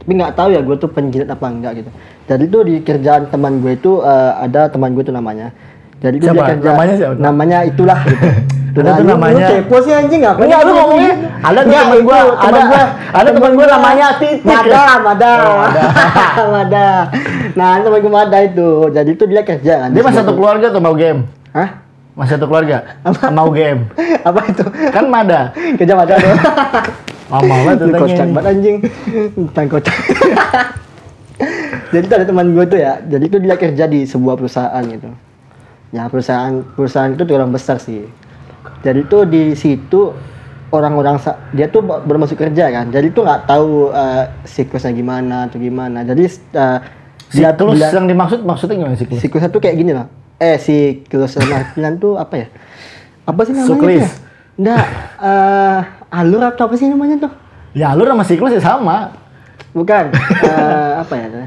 [0.00, 1.90] tapi nggak tahu ya gue tuh penjilat apa enggak gitu.
[2.24, 5.52] Jadi tuh di kerjaan teman gue itu eh, ada teman gue tuh namanya.
[6.00, 6.50] Jadi tuh dia Siapa?
[6.50, 7.14] kerja Namanya siapa?
[7.14, 8.28] Namanya itulah gitu.
[8.70, 9.50] Tuh lu- namanya.
[9.50, 10.40] Lu kepo sih anjing apa?
[10.40, 12.84] Enggak, lu ngomongnya ada Enggak, itu gua, ada- gua.
[13.10, 14.46] ada temen gua namanya Titik.
[14.46, 15.32] Mada, Mada.
[16.38, 16.88] Oh, Mada.
[17.52, 18.68] Nah, teman gue Mada itu.
[18.88, 19.88] Jadi tuh dia kerja kan.
[19.90, 21.26] Dia masih satu keluarga tuh mau game.
[21.50, 21.82] Hah?
[22.12, 22.98] Masih satu keluarga?
[23.04, 23.78] Sama UGM?
[24.28, 24.64] apa itu?
[24.90, 25.54] Kan Mada.
[25.54, 26.34] kerja ada tuh.
[27.30, 28.76] Lama banget Lu tanya kocak banget anjing.
[29.48, 29.96] Tentang kocak.
[31.92, 32.98] Jadi tuh ada teman gue tuh ya.
[33.00, 35.10] Jadi tuh dia kerja di sebuah perusahaan gitu.
[35.90, 38.06] Ya perusahaan perusahaan itu tuh orang besar sih.
[38.80, 40.10] Jadi tuh di situ
[40.70, 41.18] orang-orang
[41.50, 42.90] dia tuh ba- baru masuk kerja kan.
[42.90, 46.02] Jadi tuh nggak tahu eh, siklusnya gimana atau gimana.
[46.02, 46.24] Jadi
[47.30, 49.22] dia Siklus bilang- yang dimaksud maksudnya gimana siklus?
[49.22, 52.46] siklusnya tuh kayak gini loh eh siklus artian tuh apa ya
[53.28, 54.00] apa sih namanya Suklis.
[54.02, 54.12] tuh?
[54.60, 54.84] Nggak,
[55.20, 57.32] eh alur atau apa sih namanya tuh
[57.70, 59.14] Ya lu sama siklus ya sama.
[59.70, 60.10] Bukan.
[60.42, 61.46] Eh, apa ya?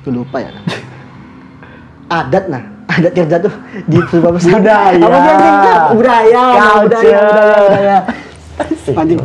[0.00, 0.48] Tuh lupa ya.
[2.08, 2.64] Adat nah.
[2.88, 3.52] Adat kerja tuh
[3.84, 4.56] di sebuah perusahaan.
[4.56, 5.04] Budaya.
[5.04, 5.52] Apa sih?
[5.92, 5.92] Budaya.
[5.92, 6.88] Budaya, Culture.
[6.88, 7.98] budaya, budaya.
[8.96, 9.18] Anjing.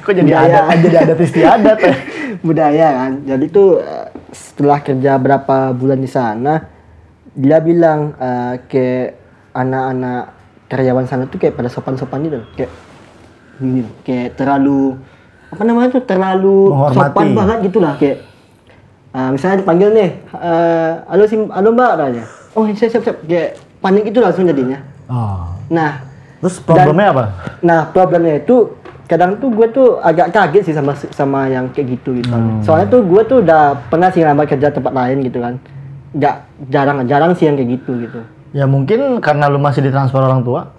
[0.00, 0.58] Kok jadi Budaya.
[0.64, 1.94] adat jadi adat istiadat ya?
[2.48, 3.12] budaya kan.
[3.28, 6.64] Jadi tuh eh, setelah kerja berapa bulan di sana,
[7.36, 8.86] dia bilang eh, ke
[9.52, 10.32] anak-anak
[10.66, 12.48] karyawan sana tuh kayak pada sopan-sopan gitu loh.
[12.56, 12.72] Kayak
[13.60, 13.94] gini loh.
[14.02, 14.96] Kayak terlalu
[15.46, 16.98] apa namanya tuh terlalu Menghormati.
[16.98, 18.18] sopan banget gitu lah kayak
[19.14, 23.54] eh, misalnya dipanggil nih eh, halo sim halo mbak katanya oh siap siap siap kayak
[23.78, 25.54] panik itu langsung jadinya Oh.
[25.70, 26.02] nah
[26.42, 27.24] Terus problemnya apa?
[27.62, 28.74] Nah problemnya itu
[29.06, 32.34] kadang tuh gue tuh agak kaget sih sama sama yang kayak gitu gitu.
[32.34, 32.58] Hmm.
[32.66, 35.62] Soalnya tuh gue tuh udah pernah sih ngelamar kerja tempat lain gitu kan.
[36.16, 36.36] Nggak
[36.72, 38.20] jarang jarang sih yang kayak gitu gitu.
[38.56, 40.72] Ya mungkin karena lu masih ditransfer orang tua.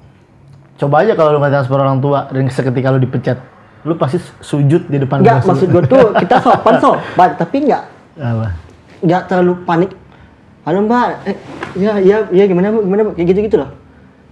[0.82, 3.38] Coba aja kalau lu nggak transfer orang tua dan seketika lu dipecat,
[3.86, 7.84] lu pasti sujud di depan Nggak maksud gue tuh kita sopan sopan tapi nggak
[9.06, 9.91] nggak terlalu panik.
[10.67, 11.38] Halo mbak, eh,
[11.80, 13.69] ya ya ya gimana bu gimana bu kayak gitu gitu loh.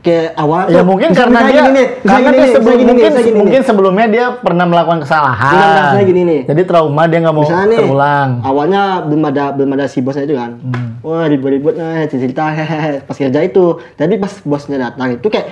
[0.06, 1.66] Kayak awal Ya mungkin karena dia
[2.06, 5.58] karena dia sebelum mungkin mungkin sebelumnya dia pernah melakukan kesalahan.
[5.58, 6.42] Maksudnya gini nih.
[6.46, 8.30] Jadi trauma dia nggak mau Misalnya nih, terulang.
[8.46, 10.62] awalnya belum ada belum ada si bosnya itu kan.
[10.62, 11.02] Hmm.
[11.02, 13.82] Wah ribut-ribut nah cerita hehehe pas kerja itu.
[13.98, 15.50] Tapi pas bosnya datang itu kayak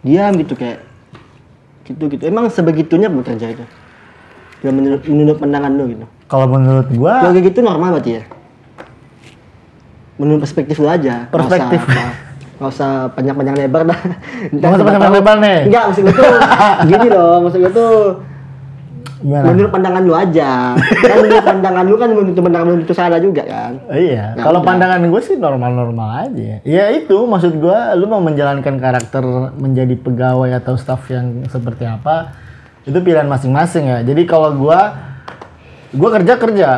[0.00, 0.80] diam gitu kayak
[1.84, 2.22] gitu gitu.
[2.24, 3.64] Emang sebegitunya belum kerja itu.
[4.64, 6.08] Dia menurut menurut pandangan lu gitu.
[6.24, 8.24] Kalau menurut gua Kalau gitu normal berarti ya.
[10.16, 11.28] Menurut perspektif lu aja.
[11.28, 11.84] Perspektif.
[11.84, 12.29] usah-
[12.60, 14.00] Nggak usah panjang-panjang lebar dah.
[14.52, 15.58] Nggak usah panjang lebar nih.
[15.64, 16.32] Enggak, maksud gue tuh
[16.92, 17.94] gini loh, maksud gue tuh
[19.20, 19.44] gimana?
[19.52, 20.50] menurut pandangan lu aja.
[20.76, 23.72] kan menurut pandangan lu kan menurut pandangan lu itu salah juga kan.
[23.88, 26.60] Iya, Ya kalau pandangan gue sih normal-normal aja.
[26.68, 29.24] Ya itu maksud gue, lu mau menjalankan karakter
[29.56, 32.36] menjadi pegawai atau staff yang seperti apa,
[32.84, 33.98] itu pilihan masing-masing ya.
[34.04, 34.80] Jadi kalau gue,
[35.96, 36.70] gue kerja kerja,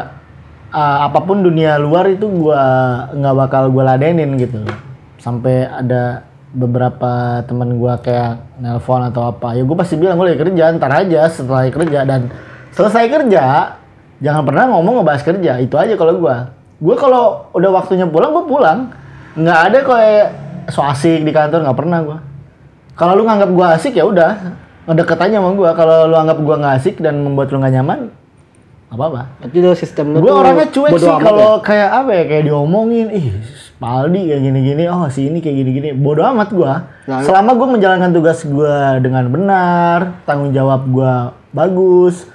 [0.72, 2.62] Ah, apa pun dunia luar itu gue
[3.12, 4.64] nggak bakal gue ladenin gitu.
[5.22, 10.42] Sampai ada beberapa teman gue kayak nelpon atau apa, ya gue pasti bilang gue lagi
[10.42, 12.02] kerja, ntar aja setelah kerja.
[12.02, 12.28] Dan
[12.74, 13.44] selesai kerja,
[14.22, 15.58] jangan pernah ngomong ngebahas kerja.
[15.58, 16.54] Itu aja kalau gua.
[16.78, 18.78] Gua kalau udah waktunya pulang gua pulang.
[19.34, 20.26] Nggak ada kayak
[20.70, 22.18] so asik di kantor nggak pernah gua.
[22.94, 24.54] Kalau lu nganggap gua asik ya udah.
[24.86, 25.70] Ngedeket aja sama gua.
[25.74, 28.00] Kalau lu anggap gua nggak asik dan membuat lu nggak nyaman
[28.92, 31.64] apa apa Berarti lu sistem lu gua tuh orangnya cuek sih kalau ya?
[31.64, 33.26] kayak apa ya kayak diomongin ih
[33.74, 38.12] Paldi kayak gini-gini oh si ini kayak gini-gini bodoh amat gua Nah, selama gua menjalankan
[38.12, 41.14] tugas gua dengan benar tanggung jawab gua
[41.50, 42.28] bagus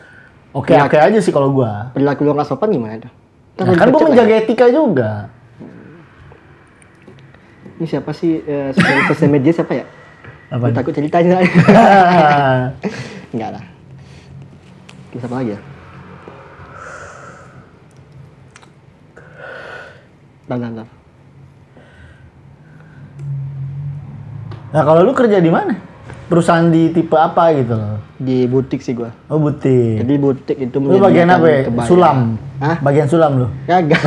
[0.49, 0.83] oke Ya.
[0.83, 2.97] oke aja sih kalau gua perilaku lu nggak sopan gimana
[3.57, 4.43] Nah, kan dipecat menjaga lagi.
[4.43, 5.11] etika juga
[7.73, 8.73] Ini siapa sih eh,
[9.05, 9.85] sosial media siapa ya?
[10.47, 11.43] apa takut ceritanya.
[13.35, 13.63] Enggak lah.
[15.11, 15.59] Terus apa lagi ya?
[20.47, 20.87] Bentar, bentar.
[24.67, 25.75] nah kalau lu kerja di mana
[26.27, 29.15] perusahaan di tipe apa gitu loh Di butik sih gua.
[29.31, 31.59] oh butik Jadi butik itu lu bagian apa ya?
[31.71, 31.87] kebaya.
[31.87, 32.17] sulam
[32.59, 32.77] Hah?
[32.83, 34.03] bagian sulam lu Kagak.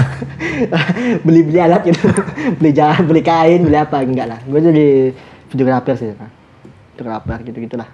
[1.25, 2.05] Beli-beli alat gitu.
[2.61, 4.05] beli jalan, beli kain, beli apa?
[4.05, 4.39] Enggak lah.
[4.45, 5.15] Gua jadi
[5.49, 6.13] videografer sih.
[6.13, 6.29] Nah.
[6.93, 7.89] Videografer gitu-gitulah.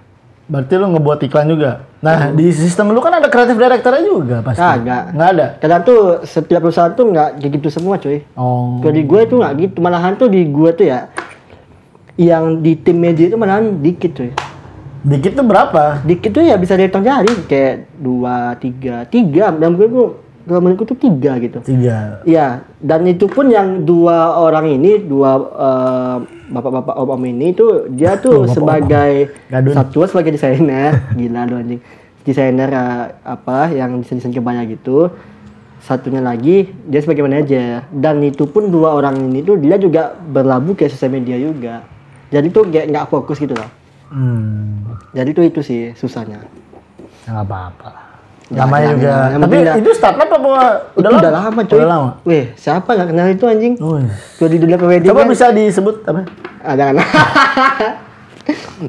[0.47, 4.63] Berarti lu ngebuat iklan juga nah di sistem lu kan ada kreatif direkturnya juga pasti
[4.63, 5.03] Kagak.
[5.11, 8.23] nggak ada Kadang tuh setiap perusahaan tuh nggak kayak gitu semua cuy.
[8.33, 11.09] oh Kalau di gue tuh nggak gitu, malahan tuh di gue tuh ya
[12.15, 14.31] yang di tim media itu malahan dikit cuy.
[15.03, 19.53] dikit tuh berapa Dikit tuh ya bisa dihitung jari kayak dua, tiga, tiga.
[19.53, 20.07] Dan gue tuh
[20.47, 21.59] kalau menurutku tuh tiga gitu.
[21.59, 27.91] tiga Iya, dan itu pun yang dua orang ini, dua eh, bapak-bapak om-om ini tuh
[27.91, 28.55] dia tuh Bapak-bapak.
[28.55, 29.11] sebagai
[29.75, 31.81] satu sebagai desainer, gila lu anjing.
[32.23, 35.11] Desainer eh, apa yang desain-desain kebaya gitu.
[35.77, 40.73] Satunya lagi dia sebagai manajer dan itu pun dua orang ini tuh dia juga berlabuh
[40.73, 41.83] ke sosial media juga.
[42.27, 43.69] Jadi tuh kayak nggak fokus gitu loh.
[44.11, 46.39] hmm Jadi tuh itu sih susahnya.
[47.23, 48.06] ya nggak apa-apa lah.
[48.47, 49.11] Namanya juga.
[49.27, 50.47] yang Tapi penting dah- itu startup apa
[50.95, 51.19] udah lama?
[51.19, 51.75] udah lama coy.
[51.75, 52.09] Udah lama.
[52.23, 53.73] Weh, siapa nggak kenal itu anjing?
[53.75, 54.07] Wih.
[54.39, 55.29] Gua di dunia wedding Coba kan.
[55.29, 56.21] bisa disebut apa?
[56.61, 56.95] Ah, jangan.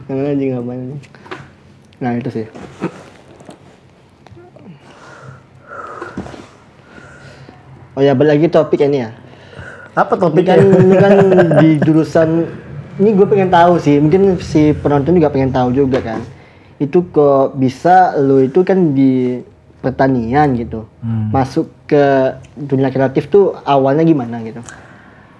[0.07, 1.01] jangan anjing ngapain anjing.
[1.99, 2.47] Nah, itu sih.
[7.95, 9.11] Oh ya, balik lagi topik ini ya.
[9.93, 10.55] Apa Ini topiknya?
[10.55, 11.13] kan, ini kan
[11.61, 12.29] di jurusan
[12.99, 16.21] ini gue pengen tahu sih, mungkin si penonton juga pengen tahu juga kan.
[16.79, 19.43] Itu kok bisa lo itu kan di
[19.79, 20.87] pertanian gitu.
[20.99, 21.31] Hmm.
[21.31, 22.05] Masuk ke
[22.55, 24.63] dunia kreatif tuh awalnya gimana gitu?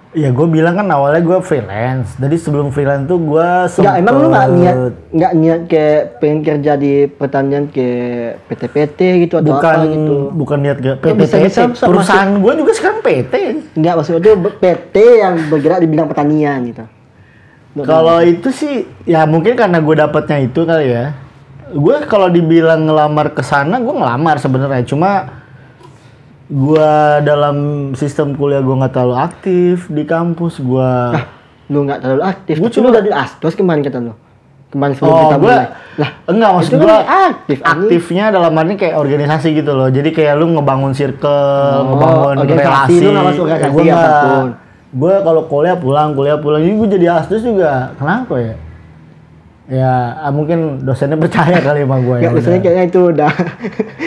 [0.09, 2.17] Ya gue bilang kan awalnya gue freelance.
[2.17, 4.75] Jadi sebelum freelance tuh gue Enggak, emang lu nggak niat
[5.13, 10.15] nggak niat kayak pengen kerja di pertanian kayak PT-PT gitu atau bukan apa gitu?
[10.33, 11.69] bukan niat ke PT, bisa-bisa PT.
[11.69, 13.33] masuk- Perusahaan gue juga sekarang PT.
[13.77, 16.83] Enggak, maksudnya tuh PT yang bergerak di bidang pertanian gitu.
[17.79, 18.73] Kalau itu sih
[19.05, 21.13] ya mungkin karena gue dapatnya itu kali ya.
[21.71, 25.29] Gue kalau dibilang ngelamar ke sana gue ngelamar sebenarnya cuma
[26.45, 27.57] gue dalam
[27.93, 30.93] sistem kuliah gue nggak terlalu aktif di kampus gue
[31.69, 32.57] Lu nggak terlalu aktif.
[32.57, 34.13] Gua Tapi cuma- di Astos kemarin kata lu.
[34.69, 35.67] Kemarin sebelum oh kita gue mulai.
[35.95, 40.33] Lah, enggak maksud kan gue aktif, aktifnya dalam arti kayak organisasi gitu loh jadi kayak
[40.35, 41.25] lu ngebangun circle
[41.75, 44.47] Oh, ngebangun relasi lu nggak masuk organisasi gue nggak apa pun.
[44.89, 48.53] gue kalau kuliah pulang kuliah pulang jadi gue jadi asdos juga kenapa ya
[49.69, 53.31] ya ah, mungkin dosennya percaya kali sama gue ya Enggak, misalnya kayaknya itu udah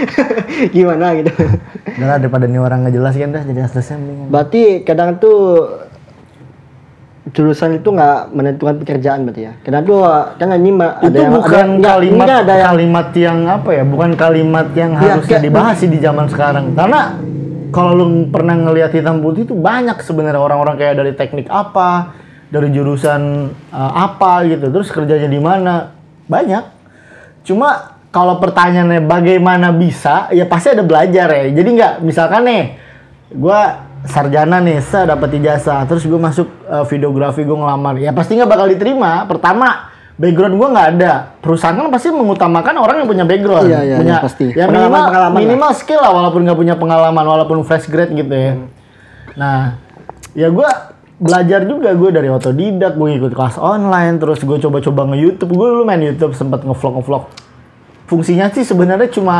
[0.74, 1.30] gimana gitu.
[1.92, 4.26] udah lah, daripada nih orang nggak jelas kan dah jadi asdosnya mendingan.
[4.28, 5.38] Berarti kadang tuh
[7.24, 9.52] jurusan itu nggak menentukan pekerjaan berarti ya.
[9.62, 10.02] Kadang tuh
[10.34, 13.70] kan ini ada itu yang bukan ada, ini kalimat kan ada yang kalimat yang apa
[13.70, 17.00] ya bukan kalimat yang Iya, harusnya kayak- dibahas sih di zaman sekarang karena
[17.70, 22.18] kalau lu pernah ngelihat hitam putih itu banyak sebenarnya orang-orang kayak dari teknik apa
[22.52, 25.96] dari jurusan uh, apa gitu terus kerjanya di mana?
[26.28, 26.64] Banyak.
[27.48, 31.48] Cuma kalau pertanyaannya bagaimana bisa ya pasti ada belajar ya.
[31.48, 32.62] Jadi nggak misalkan nih
[33.32, 37.96] gua sarjana nih saya dapat ijazah terus gue masuk uh, videografi gue ngelamar.
[38.02, 39.24] Ya pasti nggak bakal diterima.
[39.30, 39.88] Pertama
[40.18, 41.12] background gue nggak ada.
[41.38, 43.70] Perusahaan kan pasti mengutamakan orang yang punya background.
[43.70, 44.46] Iya, iya, punya iya, pasti.
[44.52, 45.42] ya Pengalaman- minimal pengalaman lah.
[45.46, 48.52] minimal skill lah walaupun nggak punya pengalaman walaupun fresh grade gitu ya.
[49.38, 49.78] Nah
[50.34, 50.70] ya gue
[51.22, 55.68] belajar juga gue dari otodidak gue ikut kelas online terus gue coba-coba nge YouTube gue
[55.70, 57.30] dulu main YouTube sempat ngevlog ngevlog
[58.10, 59.38] fungsinya sih sebenarnya cuma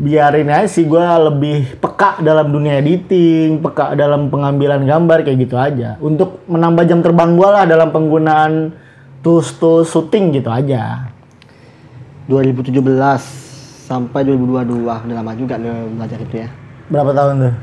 [0.00, 5.56] biarin aja sih gue lebih peka dalam dunia editing, peka dalam pengambilan gambar kayak gitu
[5.60, 6.00] aja.
[6.00, 8.72] Untuk menambah jam terbang gue lah dalam penggunaan
[9.20, 11.12] tools-tools syuting gitu aja.
[12.32, 12.80] 2017
[13.84, 16.48] sampai 2022 udah lama juga belajar itu ya.
[16.88, 17.54] Berapa tahun tuh?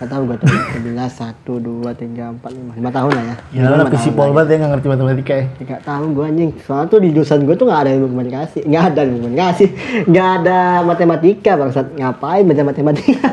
[0.00, 0.48] Gak tahu gue tuh
[0.80, 3.36] 11, 1, 2, 3, 4, 5, 5 tahun lah ya.
[3.52, 5.44] Gila lah PC Pol banget ya nggak ngerti matematika ya.
[5.60, 6.50] Ya, Gak tahu gue anjing.
[6.64, 8.64] Soalnya tuh di jurusan gue tuh gak ada ilmu komunikasi.
[8.64, 9.64] Gak ada ilmu komunikasi.
[10.08, 11.92] Gak ada matematika bangsat.
[12.00, 13.28] Ngapain baca matematika?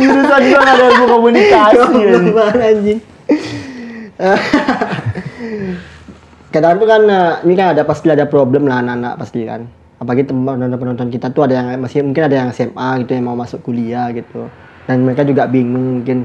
[0.00, 1.76] Jurusan gue nggak ada ilmu komunikasi.
[1.76, 2.08] ya.
[2.16, 3.00] Goblok anjing.
[6.48, 9.68] Kadang tuh kan eh, ini kan ada pasti ada problem lah anak-anak pasti kan.
[10.00, 13.36] Apalagi teman penonton kita tuh ada yang masih mungkin ada yang SMA gitu yang mau
[13.36, 14.48] masuk kuliah gitu.
[14.88, 16.24] Dan mereka juga bingung mungkin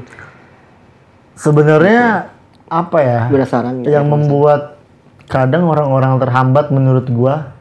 [1.36, 2.32] Sebenarnya
[2.64, 3.20] apa ya?
[3.28, 3.92] gue ada saran nggak?
[3.92, 4.80] yang membuat
[5.28, 7.52] kadang orang-orang terhambat menurut gua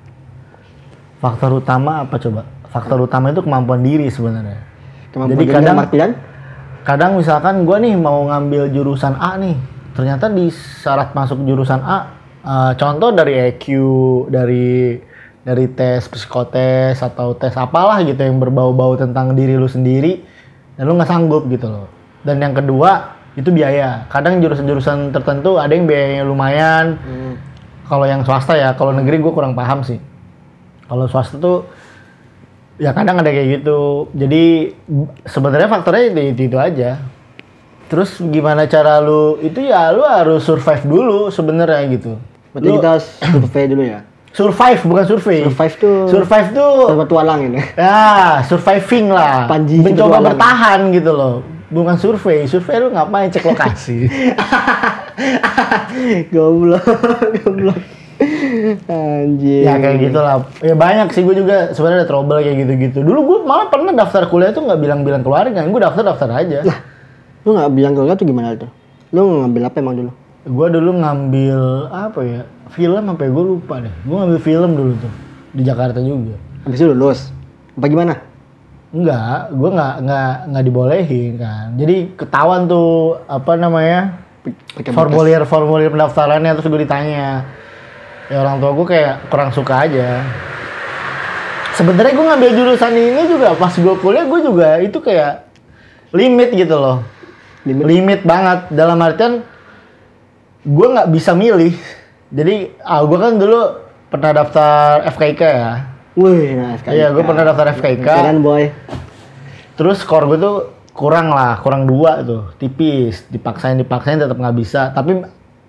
[1.19, 2.47] faktor utama apa coba?
[2.71, 4.63] Faktor utama itu kemampuan diri sebenarnya.
[5.11, 6.11] Kemampuan Jadi diri kadang artian
[6.83, 9.55] kadang misalkan gua nih mau ngambil jurusan A nih,
[9.97, 11.97] ternyata di syarat masuk jurusan A
[12.45, 13.65] eh, contoh dari EQ,
[14.31, 14.99] dari
[15.43, 20.23] dari tes psikotes atau tes apalah gitu yang berbau-bau tentang diri lu sendiri
[20.77, 21.87] dan lu nggak sanggup gitu loh.
[22.23, 24.05] Dan yang kedua itu biaya.
[24.09, 27.33] Kadang jurusan-jurusan tertentu ada yang biayanya lumayan, hmm,
[27.89, 29.99] kalau yang swasta ya, kalau negeri gue kurang paham sih.
[30.87, 31.65] Kalau swasta tuh
[32.77, 34.09] ya kadang ada kayak gitu.
[34.13, 34.73] Jadi
[35.25, 37.01] sebenarnya faktornya itu, itu, itu aja.
[37.91, 42.17] Terus gimana cara lu itu ya lu harus survive dulu sebenarnya gitu.
[42.55, 44.01] berarti Lu kita survei dulu ya.
[44.33, 45.37] Survive bukan survei.
[45.45, 47.61] Survive tuh Survive tuh petualang ini.
[47.77, 49.45] ya surviving lah.
[49.45, 50.23] Panji Mencoba petualang.
[50.33, 51.35] bertahan gitu loh.
[51.69, 52.45] Bukan survei.
[52.45, 54.05] Survei lu ngapain cek lokasi.
[56.33, 56.85] goblok,
[57.39, 57.79] goblok.
[58.87, 59.61] Anjir.
[59.67, 60.47] Ya kayak gitu lah.
[60.61, 62.99] Ya banyak sih gue juga sebenarnya ada trouble kayak gitu-gitu.
[63.01, 66.59] Dulu gue malah pernah daftar kuliah tuh nggak bilang-bilang keluarga, gue daftar-daftar aja.
[67.43, 68.69] Lu nggak bilang keluarga tuh gimana tuh?
[69.11, 70.11] Lu ngambil apa emang dulu?
[70.43, 72.41] Gue dulu ngambil apa ya?
[72.75, 73.29] Film apa ya?
[73.31, 73.93] Gue lupa deh.
[74.03, 75.13] Gue ngambil film dulu tuh
[75.55, 76.35] di Jakarta juga.
[76.67, 77.19] Habis itu lulus.
[77.79, 78.19] Apa gimana?
[78.93, 81.67] Enggak, gue nggak nggak nggak dibolehin kan.
[81.79, 84.21] Jadi ketahuan tuh apa namanya
[84.75, 84.93] bekas.
[84.93, 87.47] formulir formulir pendaftarannya terus gue ditanya.
[88.27, 90.21] Ya orang tua gue kayak kurang suka aja.
[91.73, 95.49] sebenarnya gue ngambil jurusan ini juga pas gue kuliah gue juga itu kayak
[96.13, 97.01] limit gitu loh
[97.65, 97.81] Limit.
[97.81, 99.41] limit banget dalam artian
[100.63, 101.75] gue nggak bisa milih.
[102.33, 103.61] Jadi ah gue kan dulu
[104.09, 105.71] pernah daftar FKIK ya.
[106.13, 106.93] Wih, nah sekali.
[106.93, 108.69] iya gue pernah daftar FKIK Keren boy.
[109.73, 113.25] terus skor gue tuh kurang lah kurang dua tuh tipis.
[113.29, 114.93] Dipaksain dipaksain tetap nggak bisa.
[114.93, 115.21] Tapi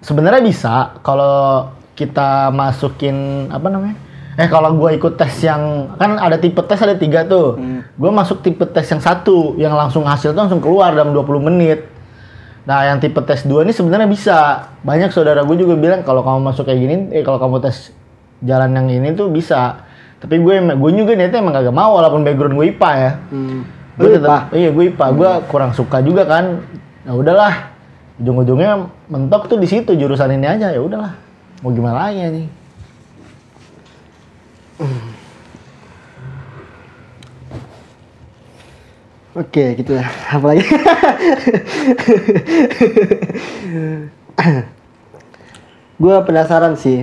[0.04, 3.96] sebenarnya bisa kalau kita masukin apa namanya?
[4.34, 7.56] Eh kalau gue ikut tes yang kan ada tipe tes ada tiga tuh.
[7.96, 11.93] Gue masuk tipe tes yang satu yang langsung hasil tuh langsung keluar dalam 20 menit
[12.64, 14.36] nah yang tipe tes dua ini sebenarnya bisa.
[14.80, 17.92] Banyak saudara gue juga bilang kalau kamu masuk kayak gini eh kalau kamu tes
[18.40, 19.84] jalan yang ini tuh bisa.
[20.20, 23.12] Tapi gue gue juga niatnya emang kagak mau walaupun background gue IPA ya.
[23.30, 23.60] Hmm.
[23.94, 26.64] gue Lu tetap iya gue IPA gue kurang suka juga kan.
[27.04, 27.74] Ya udahlah.
[28.14, 30.72] Ujung-ujungnya mentok tuh di situ jurusan ini aja.
[30.72, 31.18] Ya udahlah.
[31.60, 32.46] Mau gimana lagi nih
[39.34, 40.06] Oke, gitu lah.
[40.30, 40.62] Apa lagi?
[46.02, 47.02] gue penasaran sih.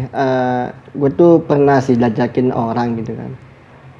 [0.96, 3.32] gue tuh pernah sih diajakin orang gitu kan,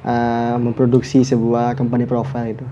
[0.08, 2.64] eh, memproduksi sebuah company profile itu.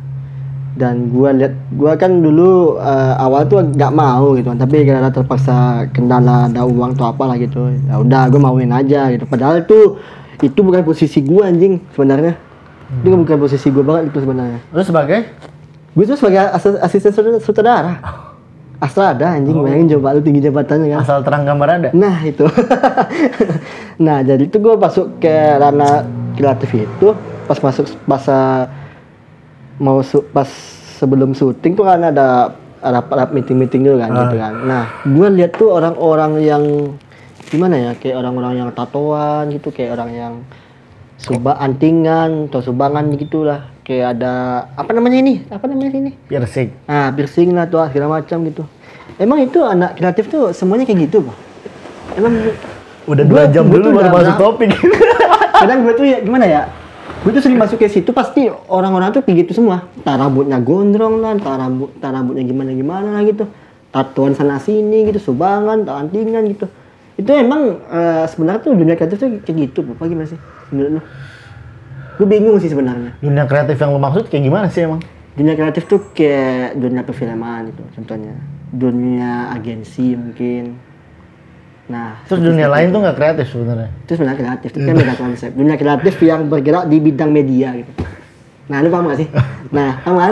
[0.80, 5.12] Dan gue lihat, gue kan dulu eh, awal tuh nggak mau gitu kan, tapi karena
[5.12, 9.28] terpaksa kendala ada uang atau apalah gitu, ya udah gue mauin aja gitu.
[9.28, 10.00] Padahal tuh
[10.40, 12.48] itu bukan posisi gue anjing sebenarnya.
[13.00, 14.58] Itu bukan posisi gue banget itu sebenarnya.
[14.66, 15.20] terus sebagai
[15.90, 17.98] Gue tuh sebagai asis- asisten sutradara-.
[18.78, 21.00] Asal ada anjing, bayangin coba lu tinggi jabatannya kan.
[21.00, 22.48] asal terang gambar ada Nah itu.
[24.00, 27.12] nah jadi itu gue masuk ke ranah kreatif itu
[27.44, 28.64] pas masuk pas uh,
[29.76, 30.48] mau su- pas
[30.96, 34.54] sebelum syuting tuh kan ada ada meeting-meeting dulu kan gitu kan.
[34.64, 36.64] Nah gue lihat tuh orang-orang yang
[37.46, 40.32] gimana ya kayak orang-orang yang tatoan gitu kayak orang yang
[41.20, 47.12] suba antingan atau subangan gitulah kayak ada apa namanya ini apa namanya ini piercing Nah,
[47.12, 48.64] piercing lah tuh segala macam gitu.
[49.20, 51.36] Emang itu anak kreatif tuh semuanya kayak gitu, Pak?
[52.16, 52.32] Emang
[53.04, 54.70] udah dua jam gua dulu baru masuk topik
[55.60, 56.62] kadang gue tuh ya gimana ya?
[57.20, 59.84] Gue tuh sering masuk ke situ pasti orang-orang tuh kayak gitu semua.
[60.00, 63.44] Entah rambutnya gondrong lah, entah rambut, entah rambutnya gimana gimana lah gitu.
[63.92, 66.64] Tatoan sana sini gitu, subangan, entah antingan gitu.
[67.20, 69.84] Itu emang eh, sebenarnya tuh dunia kreatif tuh kayak gitu.
[69.84, 70.40] Apa gimana sih?
[70.70, 71.02] Menurut lu?
[72.16, 73.16] Gue bingung sih sebenarnya.
[73.18, 75.00] dunia kreatif yang lo maksud kayak gimana sih emang?
[75.32, 78.36] Dunia kreatif tuh kayak dunia perfilman gitu contohnya.
[78.70, 80.76] Dunia agensi mungkin.
[81.86, 83.88] Nah terus dunia lain tuh nggak kreatif sebenarnya?
[84.04, 85.50] Itu sebenarnya kreatif itu kan beda konsep.
[85.50, 87.92] Dunia kreatif yang bergerak di bidang media gitu.
[88.68, 89.28] Nah lu paham gak sih?
[89.74, 90.30] Nah paham gak?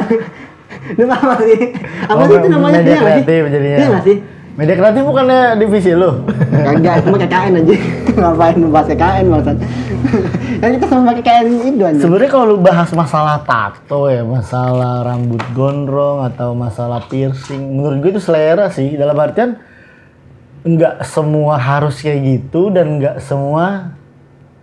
[0.98, 1.60] lu paham gak sih?
[2.04, 2.78] Apa Oh, sih itu namanya?
[2.78, 3.76] media Iya kreatif jadinya.
[3.76, 4.16] iya gak sih
[4.58, 7.74] media kreatif bukannya divisi lo Kagak, itu mah KKN aja
[8.18, 9.56] ngapain lu bahas KKN maksud
[10.60, 15.06] kan kita sama pakai KKN itu aja Sebenarnya kalau lu bahas masalah tato ya, masalah
[15.06, 18.94] rambut gondrong atau masalah piercing, menurut gue itu selera sih.
[18.94, 19.58] Dalam artian
[20.66, 23.94] nggak semua harus kayak gitu dan nggak semua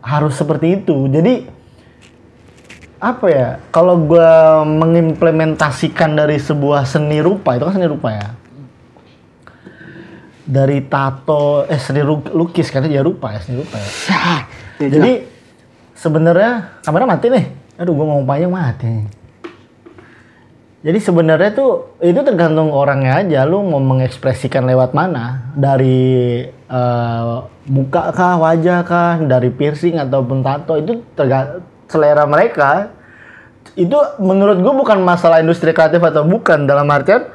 [0.03, 1.07] harus seperti itu.
[1.11, 1.47] Jadi
[2.99, 3.49] apa ya?
[3.71, 4.31] Kalau gue
[4.65, 8.27] mengimplementasikan dari sebuah seni rupa itu kan seni rupa ya.
[10.45, 13.89] Dari tato, eh seni lukis kan ya rupa ya seni rupa ya.
[14.77, 15.25] Ya, Jadi
[15.97, 17.45] sebenarnya kamera mati nih.
[17.81, 18.93] Aduh, gua ngomong panjang mati.
[20.85, 23.41] Jadi sebenarnya tuh itu tergantung orangnya aja.
[23.49, 25.49] Lu mau mengekspresikan lewat mana?
[25.57, 26.45] Dari
[27.65, 32.93] muka kah, wajah kah, dari piercing ataupun tato itu tergantung selera mereka.
[33.73, 37.27] Itu menurut gue bukan masalah industri kreatif atau bukan dalam artian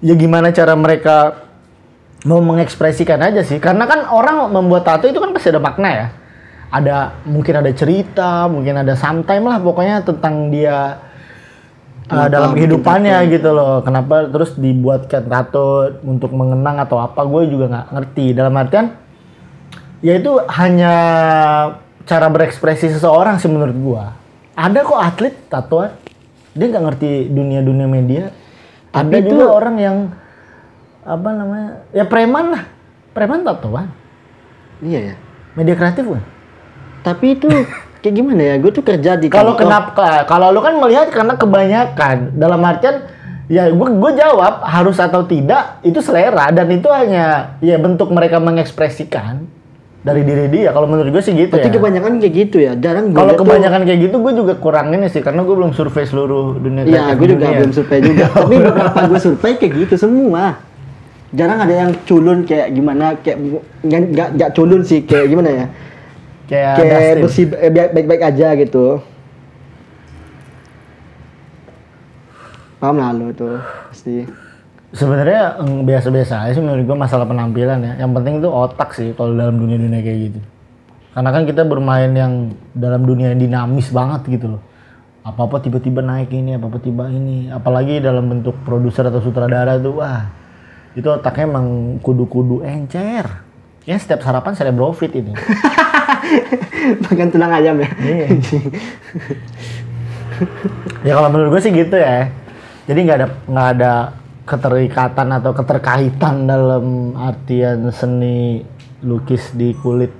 [0.00, 1.43] ya gimana cara mereka
[2.24, 6.06] mau mengekspresikan aja sih karena kan orang membuat tato itu kan pasti ada makna ya.
[6.74, 10.98] Ada mungkin ada cerita mungkin ada sometime lah pokoknya tentang dia
[12.10, 13.54] uh, dalam kehidupannya gitu.
[13.54, 13.84] loh.
[13.84, 18.26] Kenapa terus dibuatkan tato untuk mengenang atau apa gue juga nggak ngerti.
[18.34, 18.86] Dalam artian
[20.02, 20.94] ya itu hanya
[22.04, 24.04] cara berekspresi seseorang sih menurut gua.
[24.56, 25.92] Ada kok atlet tatoan
[26.54, 28.30] dia nggak ngerti dunia dunia media
[28.94, 29.96] ada itu- juga orang yang
[31.04, 32.64] apa namanya ya preman lah
[33.12, 33.88] preman tatoan
[34.80, 35.16] iya ya
[35.54, 36.22] media kreatif kan
[37.02, 37.48] tapi itu
[38.00, 42.32] kayak gimana ya gue tuh kerja di kalau kenapa kalau lu kan melihat karena kebanyakan
[42.34, 43.04] dalam artian
[43.46, 48.40] ya gue gue jawab harus atau tidak itu selera dan itu hanya ya bentuk mereka
[48.40, 49.44] mengekspresikan
[50.00, 52.76] dari diri dia kalau menurut gue sih gitu Berarti ya kebanyakan kayak gitu ya.
[52.76, 55.72] Jarang kalau liat tuh- kebanyakan kayak gitu gue juga kurang ini sih karena gue belum
[55.72, 57.58] survei seluruh dunia Iya, gue juga dunia.
[57.58, 58.24] belum survei juga.
[58.36, 60.60] Tapi beberapa gue survei kayak gitu semua.
[61.34, 63.38] Jarang ada yang culun kayak gimana, kayak
[63.82, 65.66] nggak nggak culun sih kayak gimana ya.
[66.46, 69.02] Kayak, kayak bersih eh, baik- baik-baik aja gitu.
[72.78, 73.58] Paham lah lu tuh
[73.90, 74.28] pasti.
[74.94, 77.92] Sebenarnya mm, biasa-biasa aja sih menurut gua masalah penampilan ya.
[78.06, 80.40] Yang penting tuh otak sih kalau dalam dunia-dunia kayak gitu.
[81.16, 84.62] Karena kan kita bermain yang dalam dunia yang dinamis banget gitu loh.
[85.24, 87.48] Apa-apa tiba-tiba naik ini, apa-apa tiba ini.
[87.48, 90.43] Apalagi dalam bentuk produser atau sutradara tuh wah.
[90.94, 93.26] Itu otaknya emang kudu-kudu encer.
[93.84, 95.28] Ya setiap sarapan cerebrofit itu.
[97.04, 97.90] Makan tulang ayam ya.
[98.00, 98.26] Iya.
[101.04, 102.32] ya kalau menurut gue sih gitu ya.
[102.88, 103.92] Jadi nggak ada nggak ada
[104.44, 108.60] keterikatan atau keterkaitan dalam artian seni
[109.04, 110.12] lukis di kulit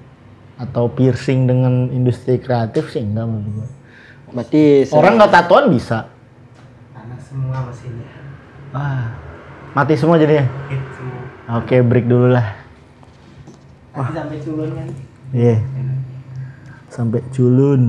[0.60, 3.68] atau piercing dengan industri kreatif sih enggak menurut gue.
[4.34, 6.10] Berarti Orang nggak tatoan bisa.
[6.90, 8.12] Panas semua mesinnya.
[8.74, 9.14] Ah,
[9.74, 10.46] mati semua jadinya.
[11.52, 12.56] Oke, break dulu lah.
[13.92, 14.88] Nanti sampai culun kan.
[15.30, 15.56] Iya.
[16.88, 17.82] Sampai culun.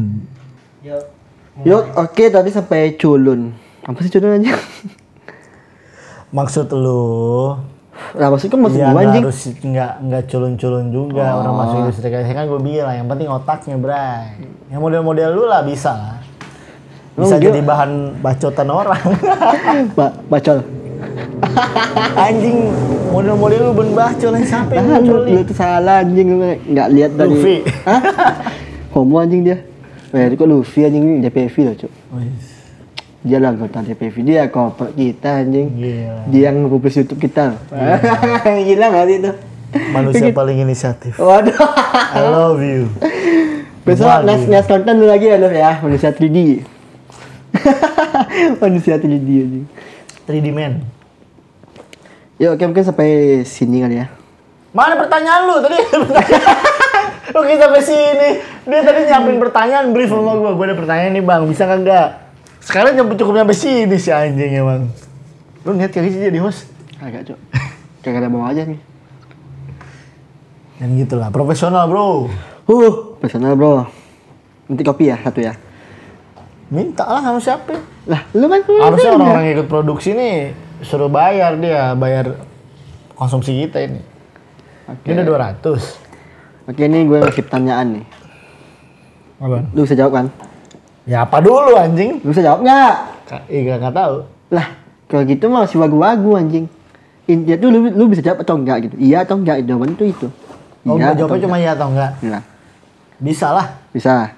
[0.82, 1.04] Yuk.
[1.64, 3.54] Yuk, oke tadi sampai culun.
[3.82, 4.54] Apa sih culun aja?
[6.38, 7.56] Maksud lu
[8.12, 9.24] Nah, maksudnya maksud gua nggak anjing.
[9.24, 11.40] harus nggak nggak culun-culun juga Oh.
[11.40, 14.36] orang masuk industri kreatif kan gue bilang yang penting otaknya bray
[14.68, 16.16] yang model-model lu lah bisa lah
[17.16, 19.00] bisa Lu jadi bahan bacotan orang
[19.98, 20.60] Ba bacol.
[22.28, 22.58] anjing
[23.12, 27.12] model-model lu ben bacol yang sampai Ah, lu, lu tuh salah anjing lu nggak lihat
[27.16, 27.30] dari.
[27.32, 27.56] Luffy.
[27.88, 28.02] Hah?
[28.92, 29.58] Homo anjing dia.
[30.16, 31.92] Eh, itu kok Luffy anjing DPV loh, Cuk.
[33.26, 35.68] Dia lah anggota DPV dia koper kita anjing.
[35.74, 36.30] Gila.
[36.30, 37.58] Dia yang nge-publish YouTube kita.
[38.70, 39.34] Gila nggak sih itu?
[39.92, 41.52] manusia paling inisiatif Waduh.
[41.52, 42.88] I love you
[43.84, 45.78] Besok next next konten lu lagi ya, Lu ya.
[45.78, 46.66] Manusia 3D.
[48.64, 49.66] Manusia 3D anjing.
[50.26, 50.95] 3D man
[52.36, 53.10] Yuk, oke mungkin sampai
[53.48, 54.08] sini kali ya.
[54.76, 55.80] mana pertanyaan lu tadi
[57.32, 58.30] lu kita sampai sini
[58.68, 62.28] dia tadi nyiapin pertanyaan brief sama gue gue ada pertanyaan nih bang bisa kagak
[62.60, 64.92] sekarang nyampe cukup nyampe sini si anjing emang
[65.64, 67.40] lu niat kali sih jadi host Agak, Cuk.
[68.00, 68.80] Kagak ada mau aja nih.
[70.80, 72.32] Dan gitulah, profesional bro.
[72.66, 73.86] Uh, personal bro.
[74.72, 75.54] Nanti kopi ya satu ya.
[76.72, 77.76] Minta lah sama siapa.
[78.08, 82.36] Lah, lu kan Harusnya orang-orang ikut produksi nih suruh bayar dia, bayar
[83.16, 84.02] konsumsi kita ini.
[84.86, 85.12] Oke.
[85.12, 86.70] Ini udah 200.
[86.70, 88.06] Oke, ini gue ngasih pertanyaan nih.
[89.40, 89.58] Apa?
[89.72, 90.28] Lu bisa jawab kan?
[91.06, 92.18] Ya apa dulu anjing?
[92.26, 92.96] Lu bisa jawab nggak?
[93.50, 94.16] Iya nggak tahu.
[94.54, 94.68] Lah,
[95.06, 96.66] kalau gitu mah masih wagu-wagu anjing.
[97.26, 98.96] Intinya tuh lu, lu bisa jawab atau enggak gitu.
[98.98, 100.28] Iya atau enggak jawaban itu itu.
[100.86, 102.12] Oh, Iya jawabnya cuma iya atau enggak?
[102.26, 102.44] Nah,
[103.18, 103.68] Bisa lah.
[103.90, 104.34] bisa.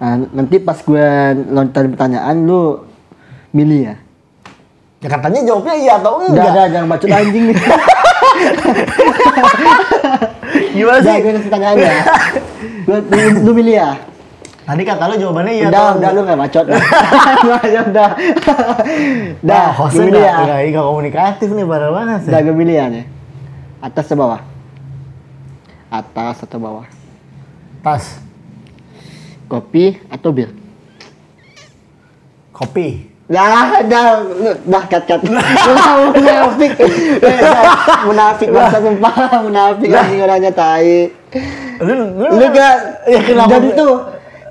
[0.00, 1.06] Nah, nanti pas gue
[1.50, 2.86] lontarin pertanyaan lu
[3.50, 3.96] milih ya.
[5.00, 6.52] Ya katanya jawabnya iya atau Enggak enggak.
[6.52, 7.56] ada jangan bacot anjing nih.
[10.70, 11.14] Gimana sih?
[11.16, 11.92] gue kasih pertanyaannya.
[12.84, 13.90] Lu, lu, lu milih ya?
[14.60, 16.64] Tadi kata lu jawabannya iya udah, atau udah lu nggak bacot.
[16.70, 18.10] Udah, udah.
[19.40, 20.36] Udah, Nah, gue milih ya.
[20.68, 22.30] nggak komunikatif nih parah banget sih.
[22.30, 23.04] Udah gue milih ya nih.
[23.80, 24.40] Atas atau bawah?
[25.88, 26.86] Atas atau bawah?
[27.80, 28.20] Tas,
[29.48, 30.52] Kopi atau bir?
[32.52, 33.09] kopi.
[33.30, 34.26] Dah, dah,
[34.66, 35.22] dah kat kat.
[35.22, 36.70] Munafik.
[36.82, 37.38] Eh,
[38.10, 39.14] Munafik banget sumpah,
[39.46, 41.14] munafik anjing orangnya tai.
[41.78, 43.54] Lu lu, Lu gak ya kenapa?
[43.54, 43.94] Jadi tuh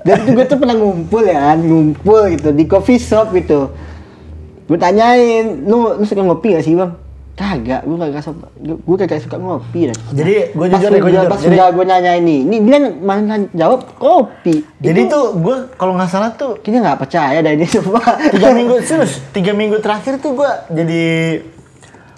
[0.00, 3.68] Jadi tuh gue tuh pernah ngumpul ya ngumpul gitu di coffee shop gitu.
[4.64, 6.96] Gue tanyain, lu lu suka ngopi gak sih bang?
[7.40, 9.96] Kagak, gue kagak suka, gue kagak suka ngopi dan.
[10.12, 11.24] Jadi gue jujur gue jujur.
[11.24, 14.60] Pas Jadi, udah gue nanya ini, ini dia mana jawab kopi.
[14.76, 17.96] jadi Itu tuh gue kalau nggak salah tuh kita nggak percaya dah ini semua.
[18.28, 21.02] tiga minggu serius tiga minggu terakhir tuh gue jadi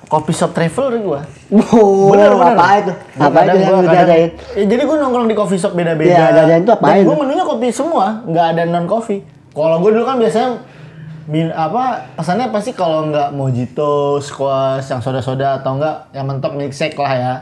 [0.04, 1.20] coffee shop traveler gue.
[1.52, 2.52] Wow, Bener, bener.
[2.52, 2.92] apa itu?
[3.14, 4.30] Apa itu yang kadang- jadain?
[4.52, 6.10] Ya, jadi gue nongkrong di coffee shop beda-beda.
[6.10, 7.06] Iya, jadain tuh apain?
[7.06, 9.22] Gue menunya kopi semua, nggak ada non coffee.
[9.48, 10.66] Kalau gue dulu kan biasanya
[11.28, 16.98] min apa pesannya pasti kalau nggak mojito, squash, yang soda-soda atau enggak yang mentok milkshake
[16.98, 17.34] lah ya.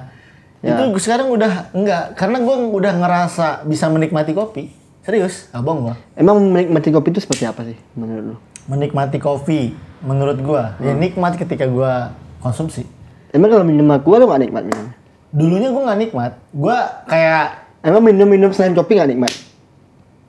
[0.60, 0.76] Ya.
[0.76, 4.68] Itu sekarang udah enggak karena gue udah ngerasa bisa menikmati kopi.
[5.00, 5.96] Serius, abang gua.
[6.12, 8.36] Emang menikmati kopi itu seperti apa sih menurut lu?
[8.68, 9.72] Menikmati kopi
[10.04, 11.00] menurut gua ya Hmm.
[11.00, 12.12] nikmat ketika gua
[12.44, 12.84] konsumsi.
[13.32, 14.86] Emang kalau minum aqua lu nggak nikmat minum?
[15.32, 16.76] Dulunya gua nggak nikmat, gua
[17.08, 19.32] kayak Emang minum-minum selain kopi nggak nikmat?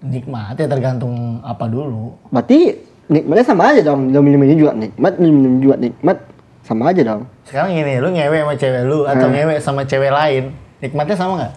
[0.02, 2.18] nikmat ya tergantung apa dulu.
[2.34, 2.74] Berarti
[3.08, 4.12] nikmatnya sama aja dong.
[4.12, 6.18] Lu minum ini juga nikmat, lu minum juga nikmat,
[6.62, 7.22] sama aja dong.
[7.48, 9.34] Sekarang gini, lu ngewe sama cewek lu atau Hmm.
[9.34, 10.44] ngewe sama cewek lain,
[10.84, 11.54] nikmatnya sama nggak?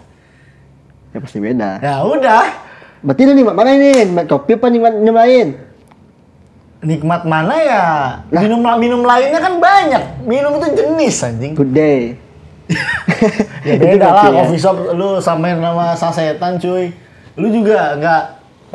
[1.15, 1.71] Ya pasti beda.
[1.83, 2.45] Ya udah,
[3.05, 4.09] Berarti lu nikmat mana ini?
[4.09, 5.49] Nikmat kopi apa nikmat minum lain?
[6.85, 7.85] nikmat mana ya?
[8.29, 10.25] Minum minum lainnya kan banyak.
[10.29, 11.53] Minum itu jenis anjing.
[11.57, 12.21] Good day.
[13.69, 14.37] ya beda lah ya.
[14.45, 16.93] coffee shop lu samain nama sasetan cuy.
[17.41, 18.23] Lu juga nggak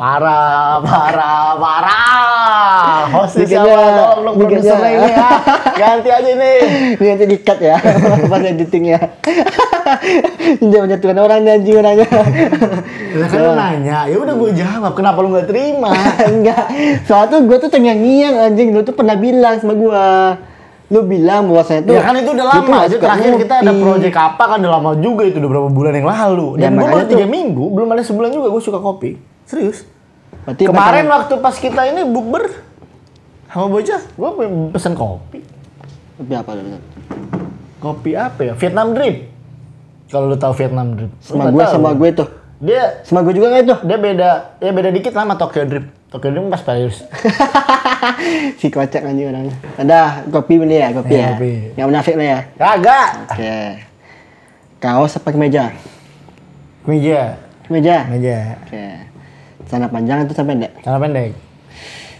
[0.00, 3.04] parah, parah, parah.
[3.28, 4.16] Bikinnya- siapa?
[4.16, 5.28] Tolong produsernya ini ya.
[5.80, 6.52] Ganti aja ini.
[6.96, 7.76] Ini nanti di-cut ya
[8.32, 9.00] pas editingnya.
[10.60, 12.08] Jangan menyatukan orang anjing orangnya.
[12.08, 14.92] Lah kan lu nanya, ya udah gue jawab.
[14.96, 15.92] Kenapa lu nggak terima?
[16.24, 16.64] Enggak.
[17.04, 18.68] Soalnya tuh gue tuh terngiang-ngiang anjing.
[18.72, 20.04] Lu tuh pernah bilang sama gue.
[20.90, 21.94] Lu bilang bahwasanya tuh.
[21.94, 25.22] ya kan itu udah lama suka Terakhir kita ada project apa kan udah lama juga
[25.22, 26.48] itu udah berapa bulan yang lalu.
[26.58, 29.29] Ya, Dan gue baru tiga minggu, belum ada sebulan juga gue suka kopi.
[29.50, 29.82] Serius.
[30.40, 32.44] Berarti Kemarin masalah- waktu pas kita ini bukber
[33.44, 34.30] sama bocah, gue
[34.70, 35.42] pesen kopi.
[36.16, 36.78] Kopi apa lu?
[37.76, 38.54] Kopi apa ya?
[38.54, 39.26] Vietnam Drip.
[40.06, 41.10] Kalau lu tahu Vietnam Drip.
[41.18, 42.28] Sama gue sama gue tuh.
[42.60, 43.76] Dia Sama gue juga nggak itu?
[43.82, 45.86] dia beda, ya beda dikit lah sama Tokyo Drip.
[46.08, 47.02] Tokyo Drip pas Paris.
[48.60, 49.54] si kocak anjing orangnya.
[49.74, 49.98] Ada
[50.28, 51.28] kopi beli ya, kopi Iya, ya.
[51.32, 51.52] kopi.
[51.74, 52.38] Yang munafik lah ya.
[52.54, 53.08] Kagak.
[53.26, 53.54] Oke.
[54.78, 55.74] Kaos apa kemeja?
[56.82, 57.96] Meja, Kemeja.
[58.06, 58.38] meja.
[58.62, 59.09] Oke.
[59.70, 60.72] Celana panjang itu sampai pendek.
[60.82, 61.30] Celana pendek.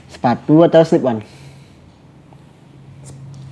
[0.06, 1.18] Sepatu atau slip on?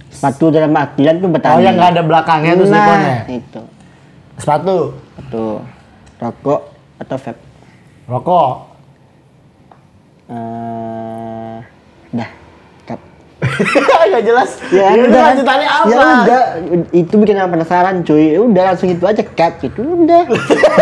[0.08, 1.54] Sepatu dalam artian tuh bertani.
[1.54, 3.16] Oh yang nggak ada belakangnya tuh nah, sliponnya.
[3.28, 3.60] itu.
[4.38, 4.76] Sepatu,
[5.18, 5.44] Sepatu.
[6.18, 6.60] Rokok
[6.98, 7.42] atau vape?
[8.08, 8.50] rokok.
[10.28, 11.56] Eh,
[12.12, 12.30] dah.
[12.84, 13.00] Cut.
[14.12, 14.50] Gak jelas.
[14.68, 15.86] Ya, Ya, udah lanjutannya apa?
[15.88, 16.42] Ya udah,
[16.92, 18.32] itu bikin orang penasaran cuy.
[18.32, 19.80] Ya Udah langsung itu aja cut gitu.
[19.84, 20.24] Udah.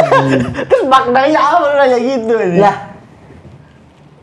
[0.70, 2.58] Terus maknanya apa lu nanya gitu aja?
[2.58, 2.76] lah.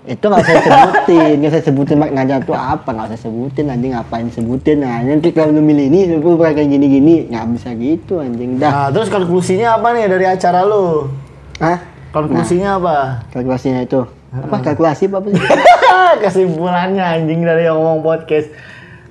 [0.04, 4.28] Itu nggak usah sebutin, nggak usah sebutin maknanya tuh apa, nggak usah sebutin anjing ngapain
[4.28, 7.32] sebutin nah nanti kalau lu milih ini lu kayak gini-gini.
[7.32, 8.72] Nggak bisa gitu anjing dah.
[8.72, 11.08] Nah, terus konklusinya apa nih dari acara lu?
[11.64, 11.80] ah
[12.14, 13.26] Konklusinya apa?
[13.34, 14.06] kalkulasinya itu.
[14.30, 15.42] Apa kalkulasi apa, apa sih?
[16.28, 18.54] Kesimpulannya anjing dari yang ngomong podcast.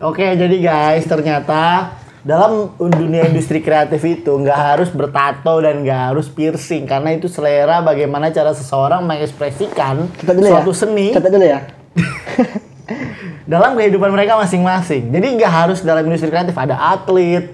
[0.02, 6.30] Oke, jadi guys, ternyata dalam dunia industri kreatif itu nggak harus bertato dan nggak harus
[6.30, 11.60] piercing karena itu selera bagaimana cara seseorang mengekspresikan suatu ya seni catat dulu ya
[13.46, 15.10] dalam kehidupan mereka masing-masing.
[15.10, 17.52] Jadi nggak harus dalam industri kreatif ada atlet,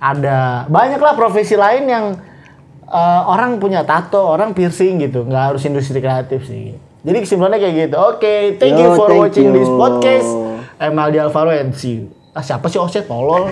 [0.00, 2.04] ada banyaklah profesi lain yang
[2.88, 5.22] eh, orang punya tato, orang piercing gitu.
[5.22, 6.76] Nggak harus industri kreatif sih.
[7.06, 7.96] Jadi kesimpulannya kayak gitu.
[8.02, 9.56] Oke, thank you Yo, for thank watching you.
[9.62, 10.30] this podcast.
[10.82, 12.15] I'm Aldi Alvaro and see you.
[12.36, 13.48] Ah siapa sih Oset tolol?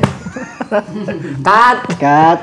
[1.49, 1.78] Cut.
[1.97, 2.41] cut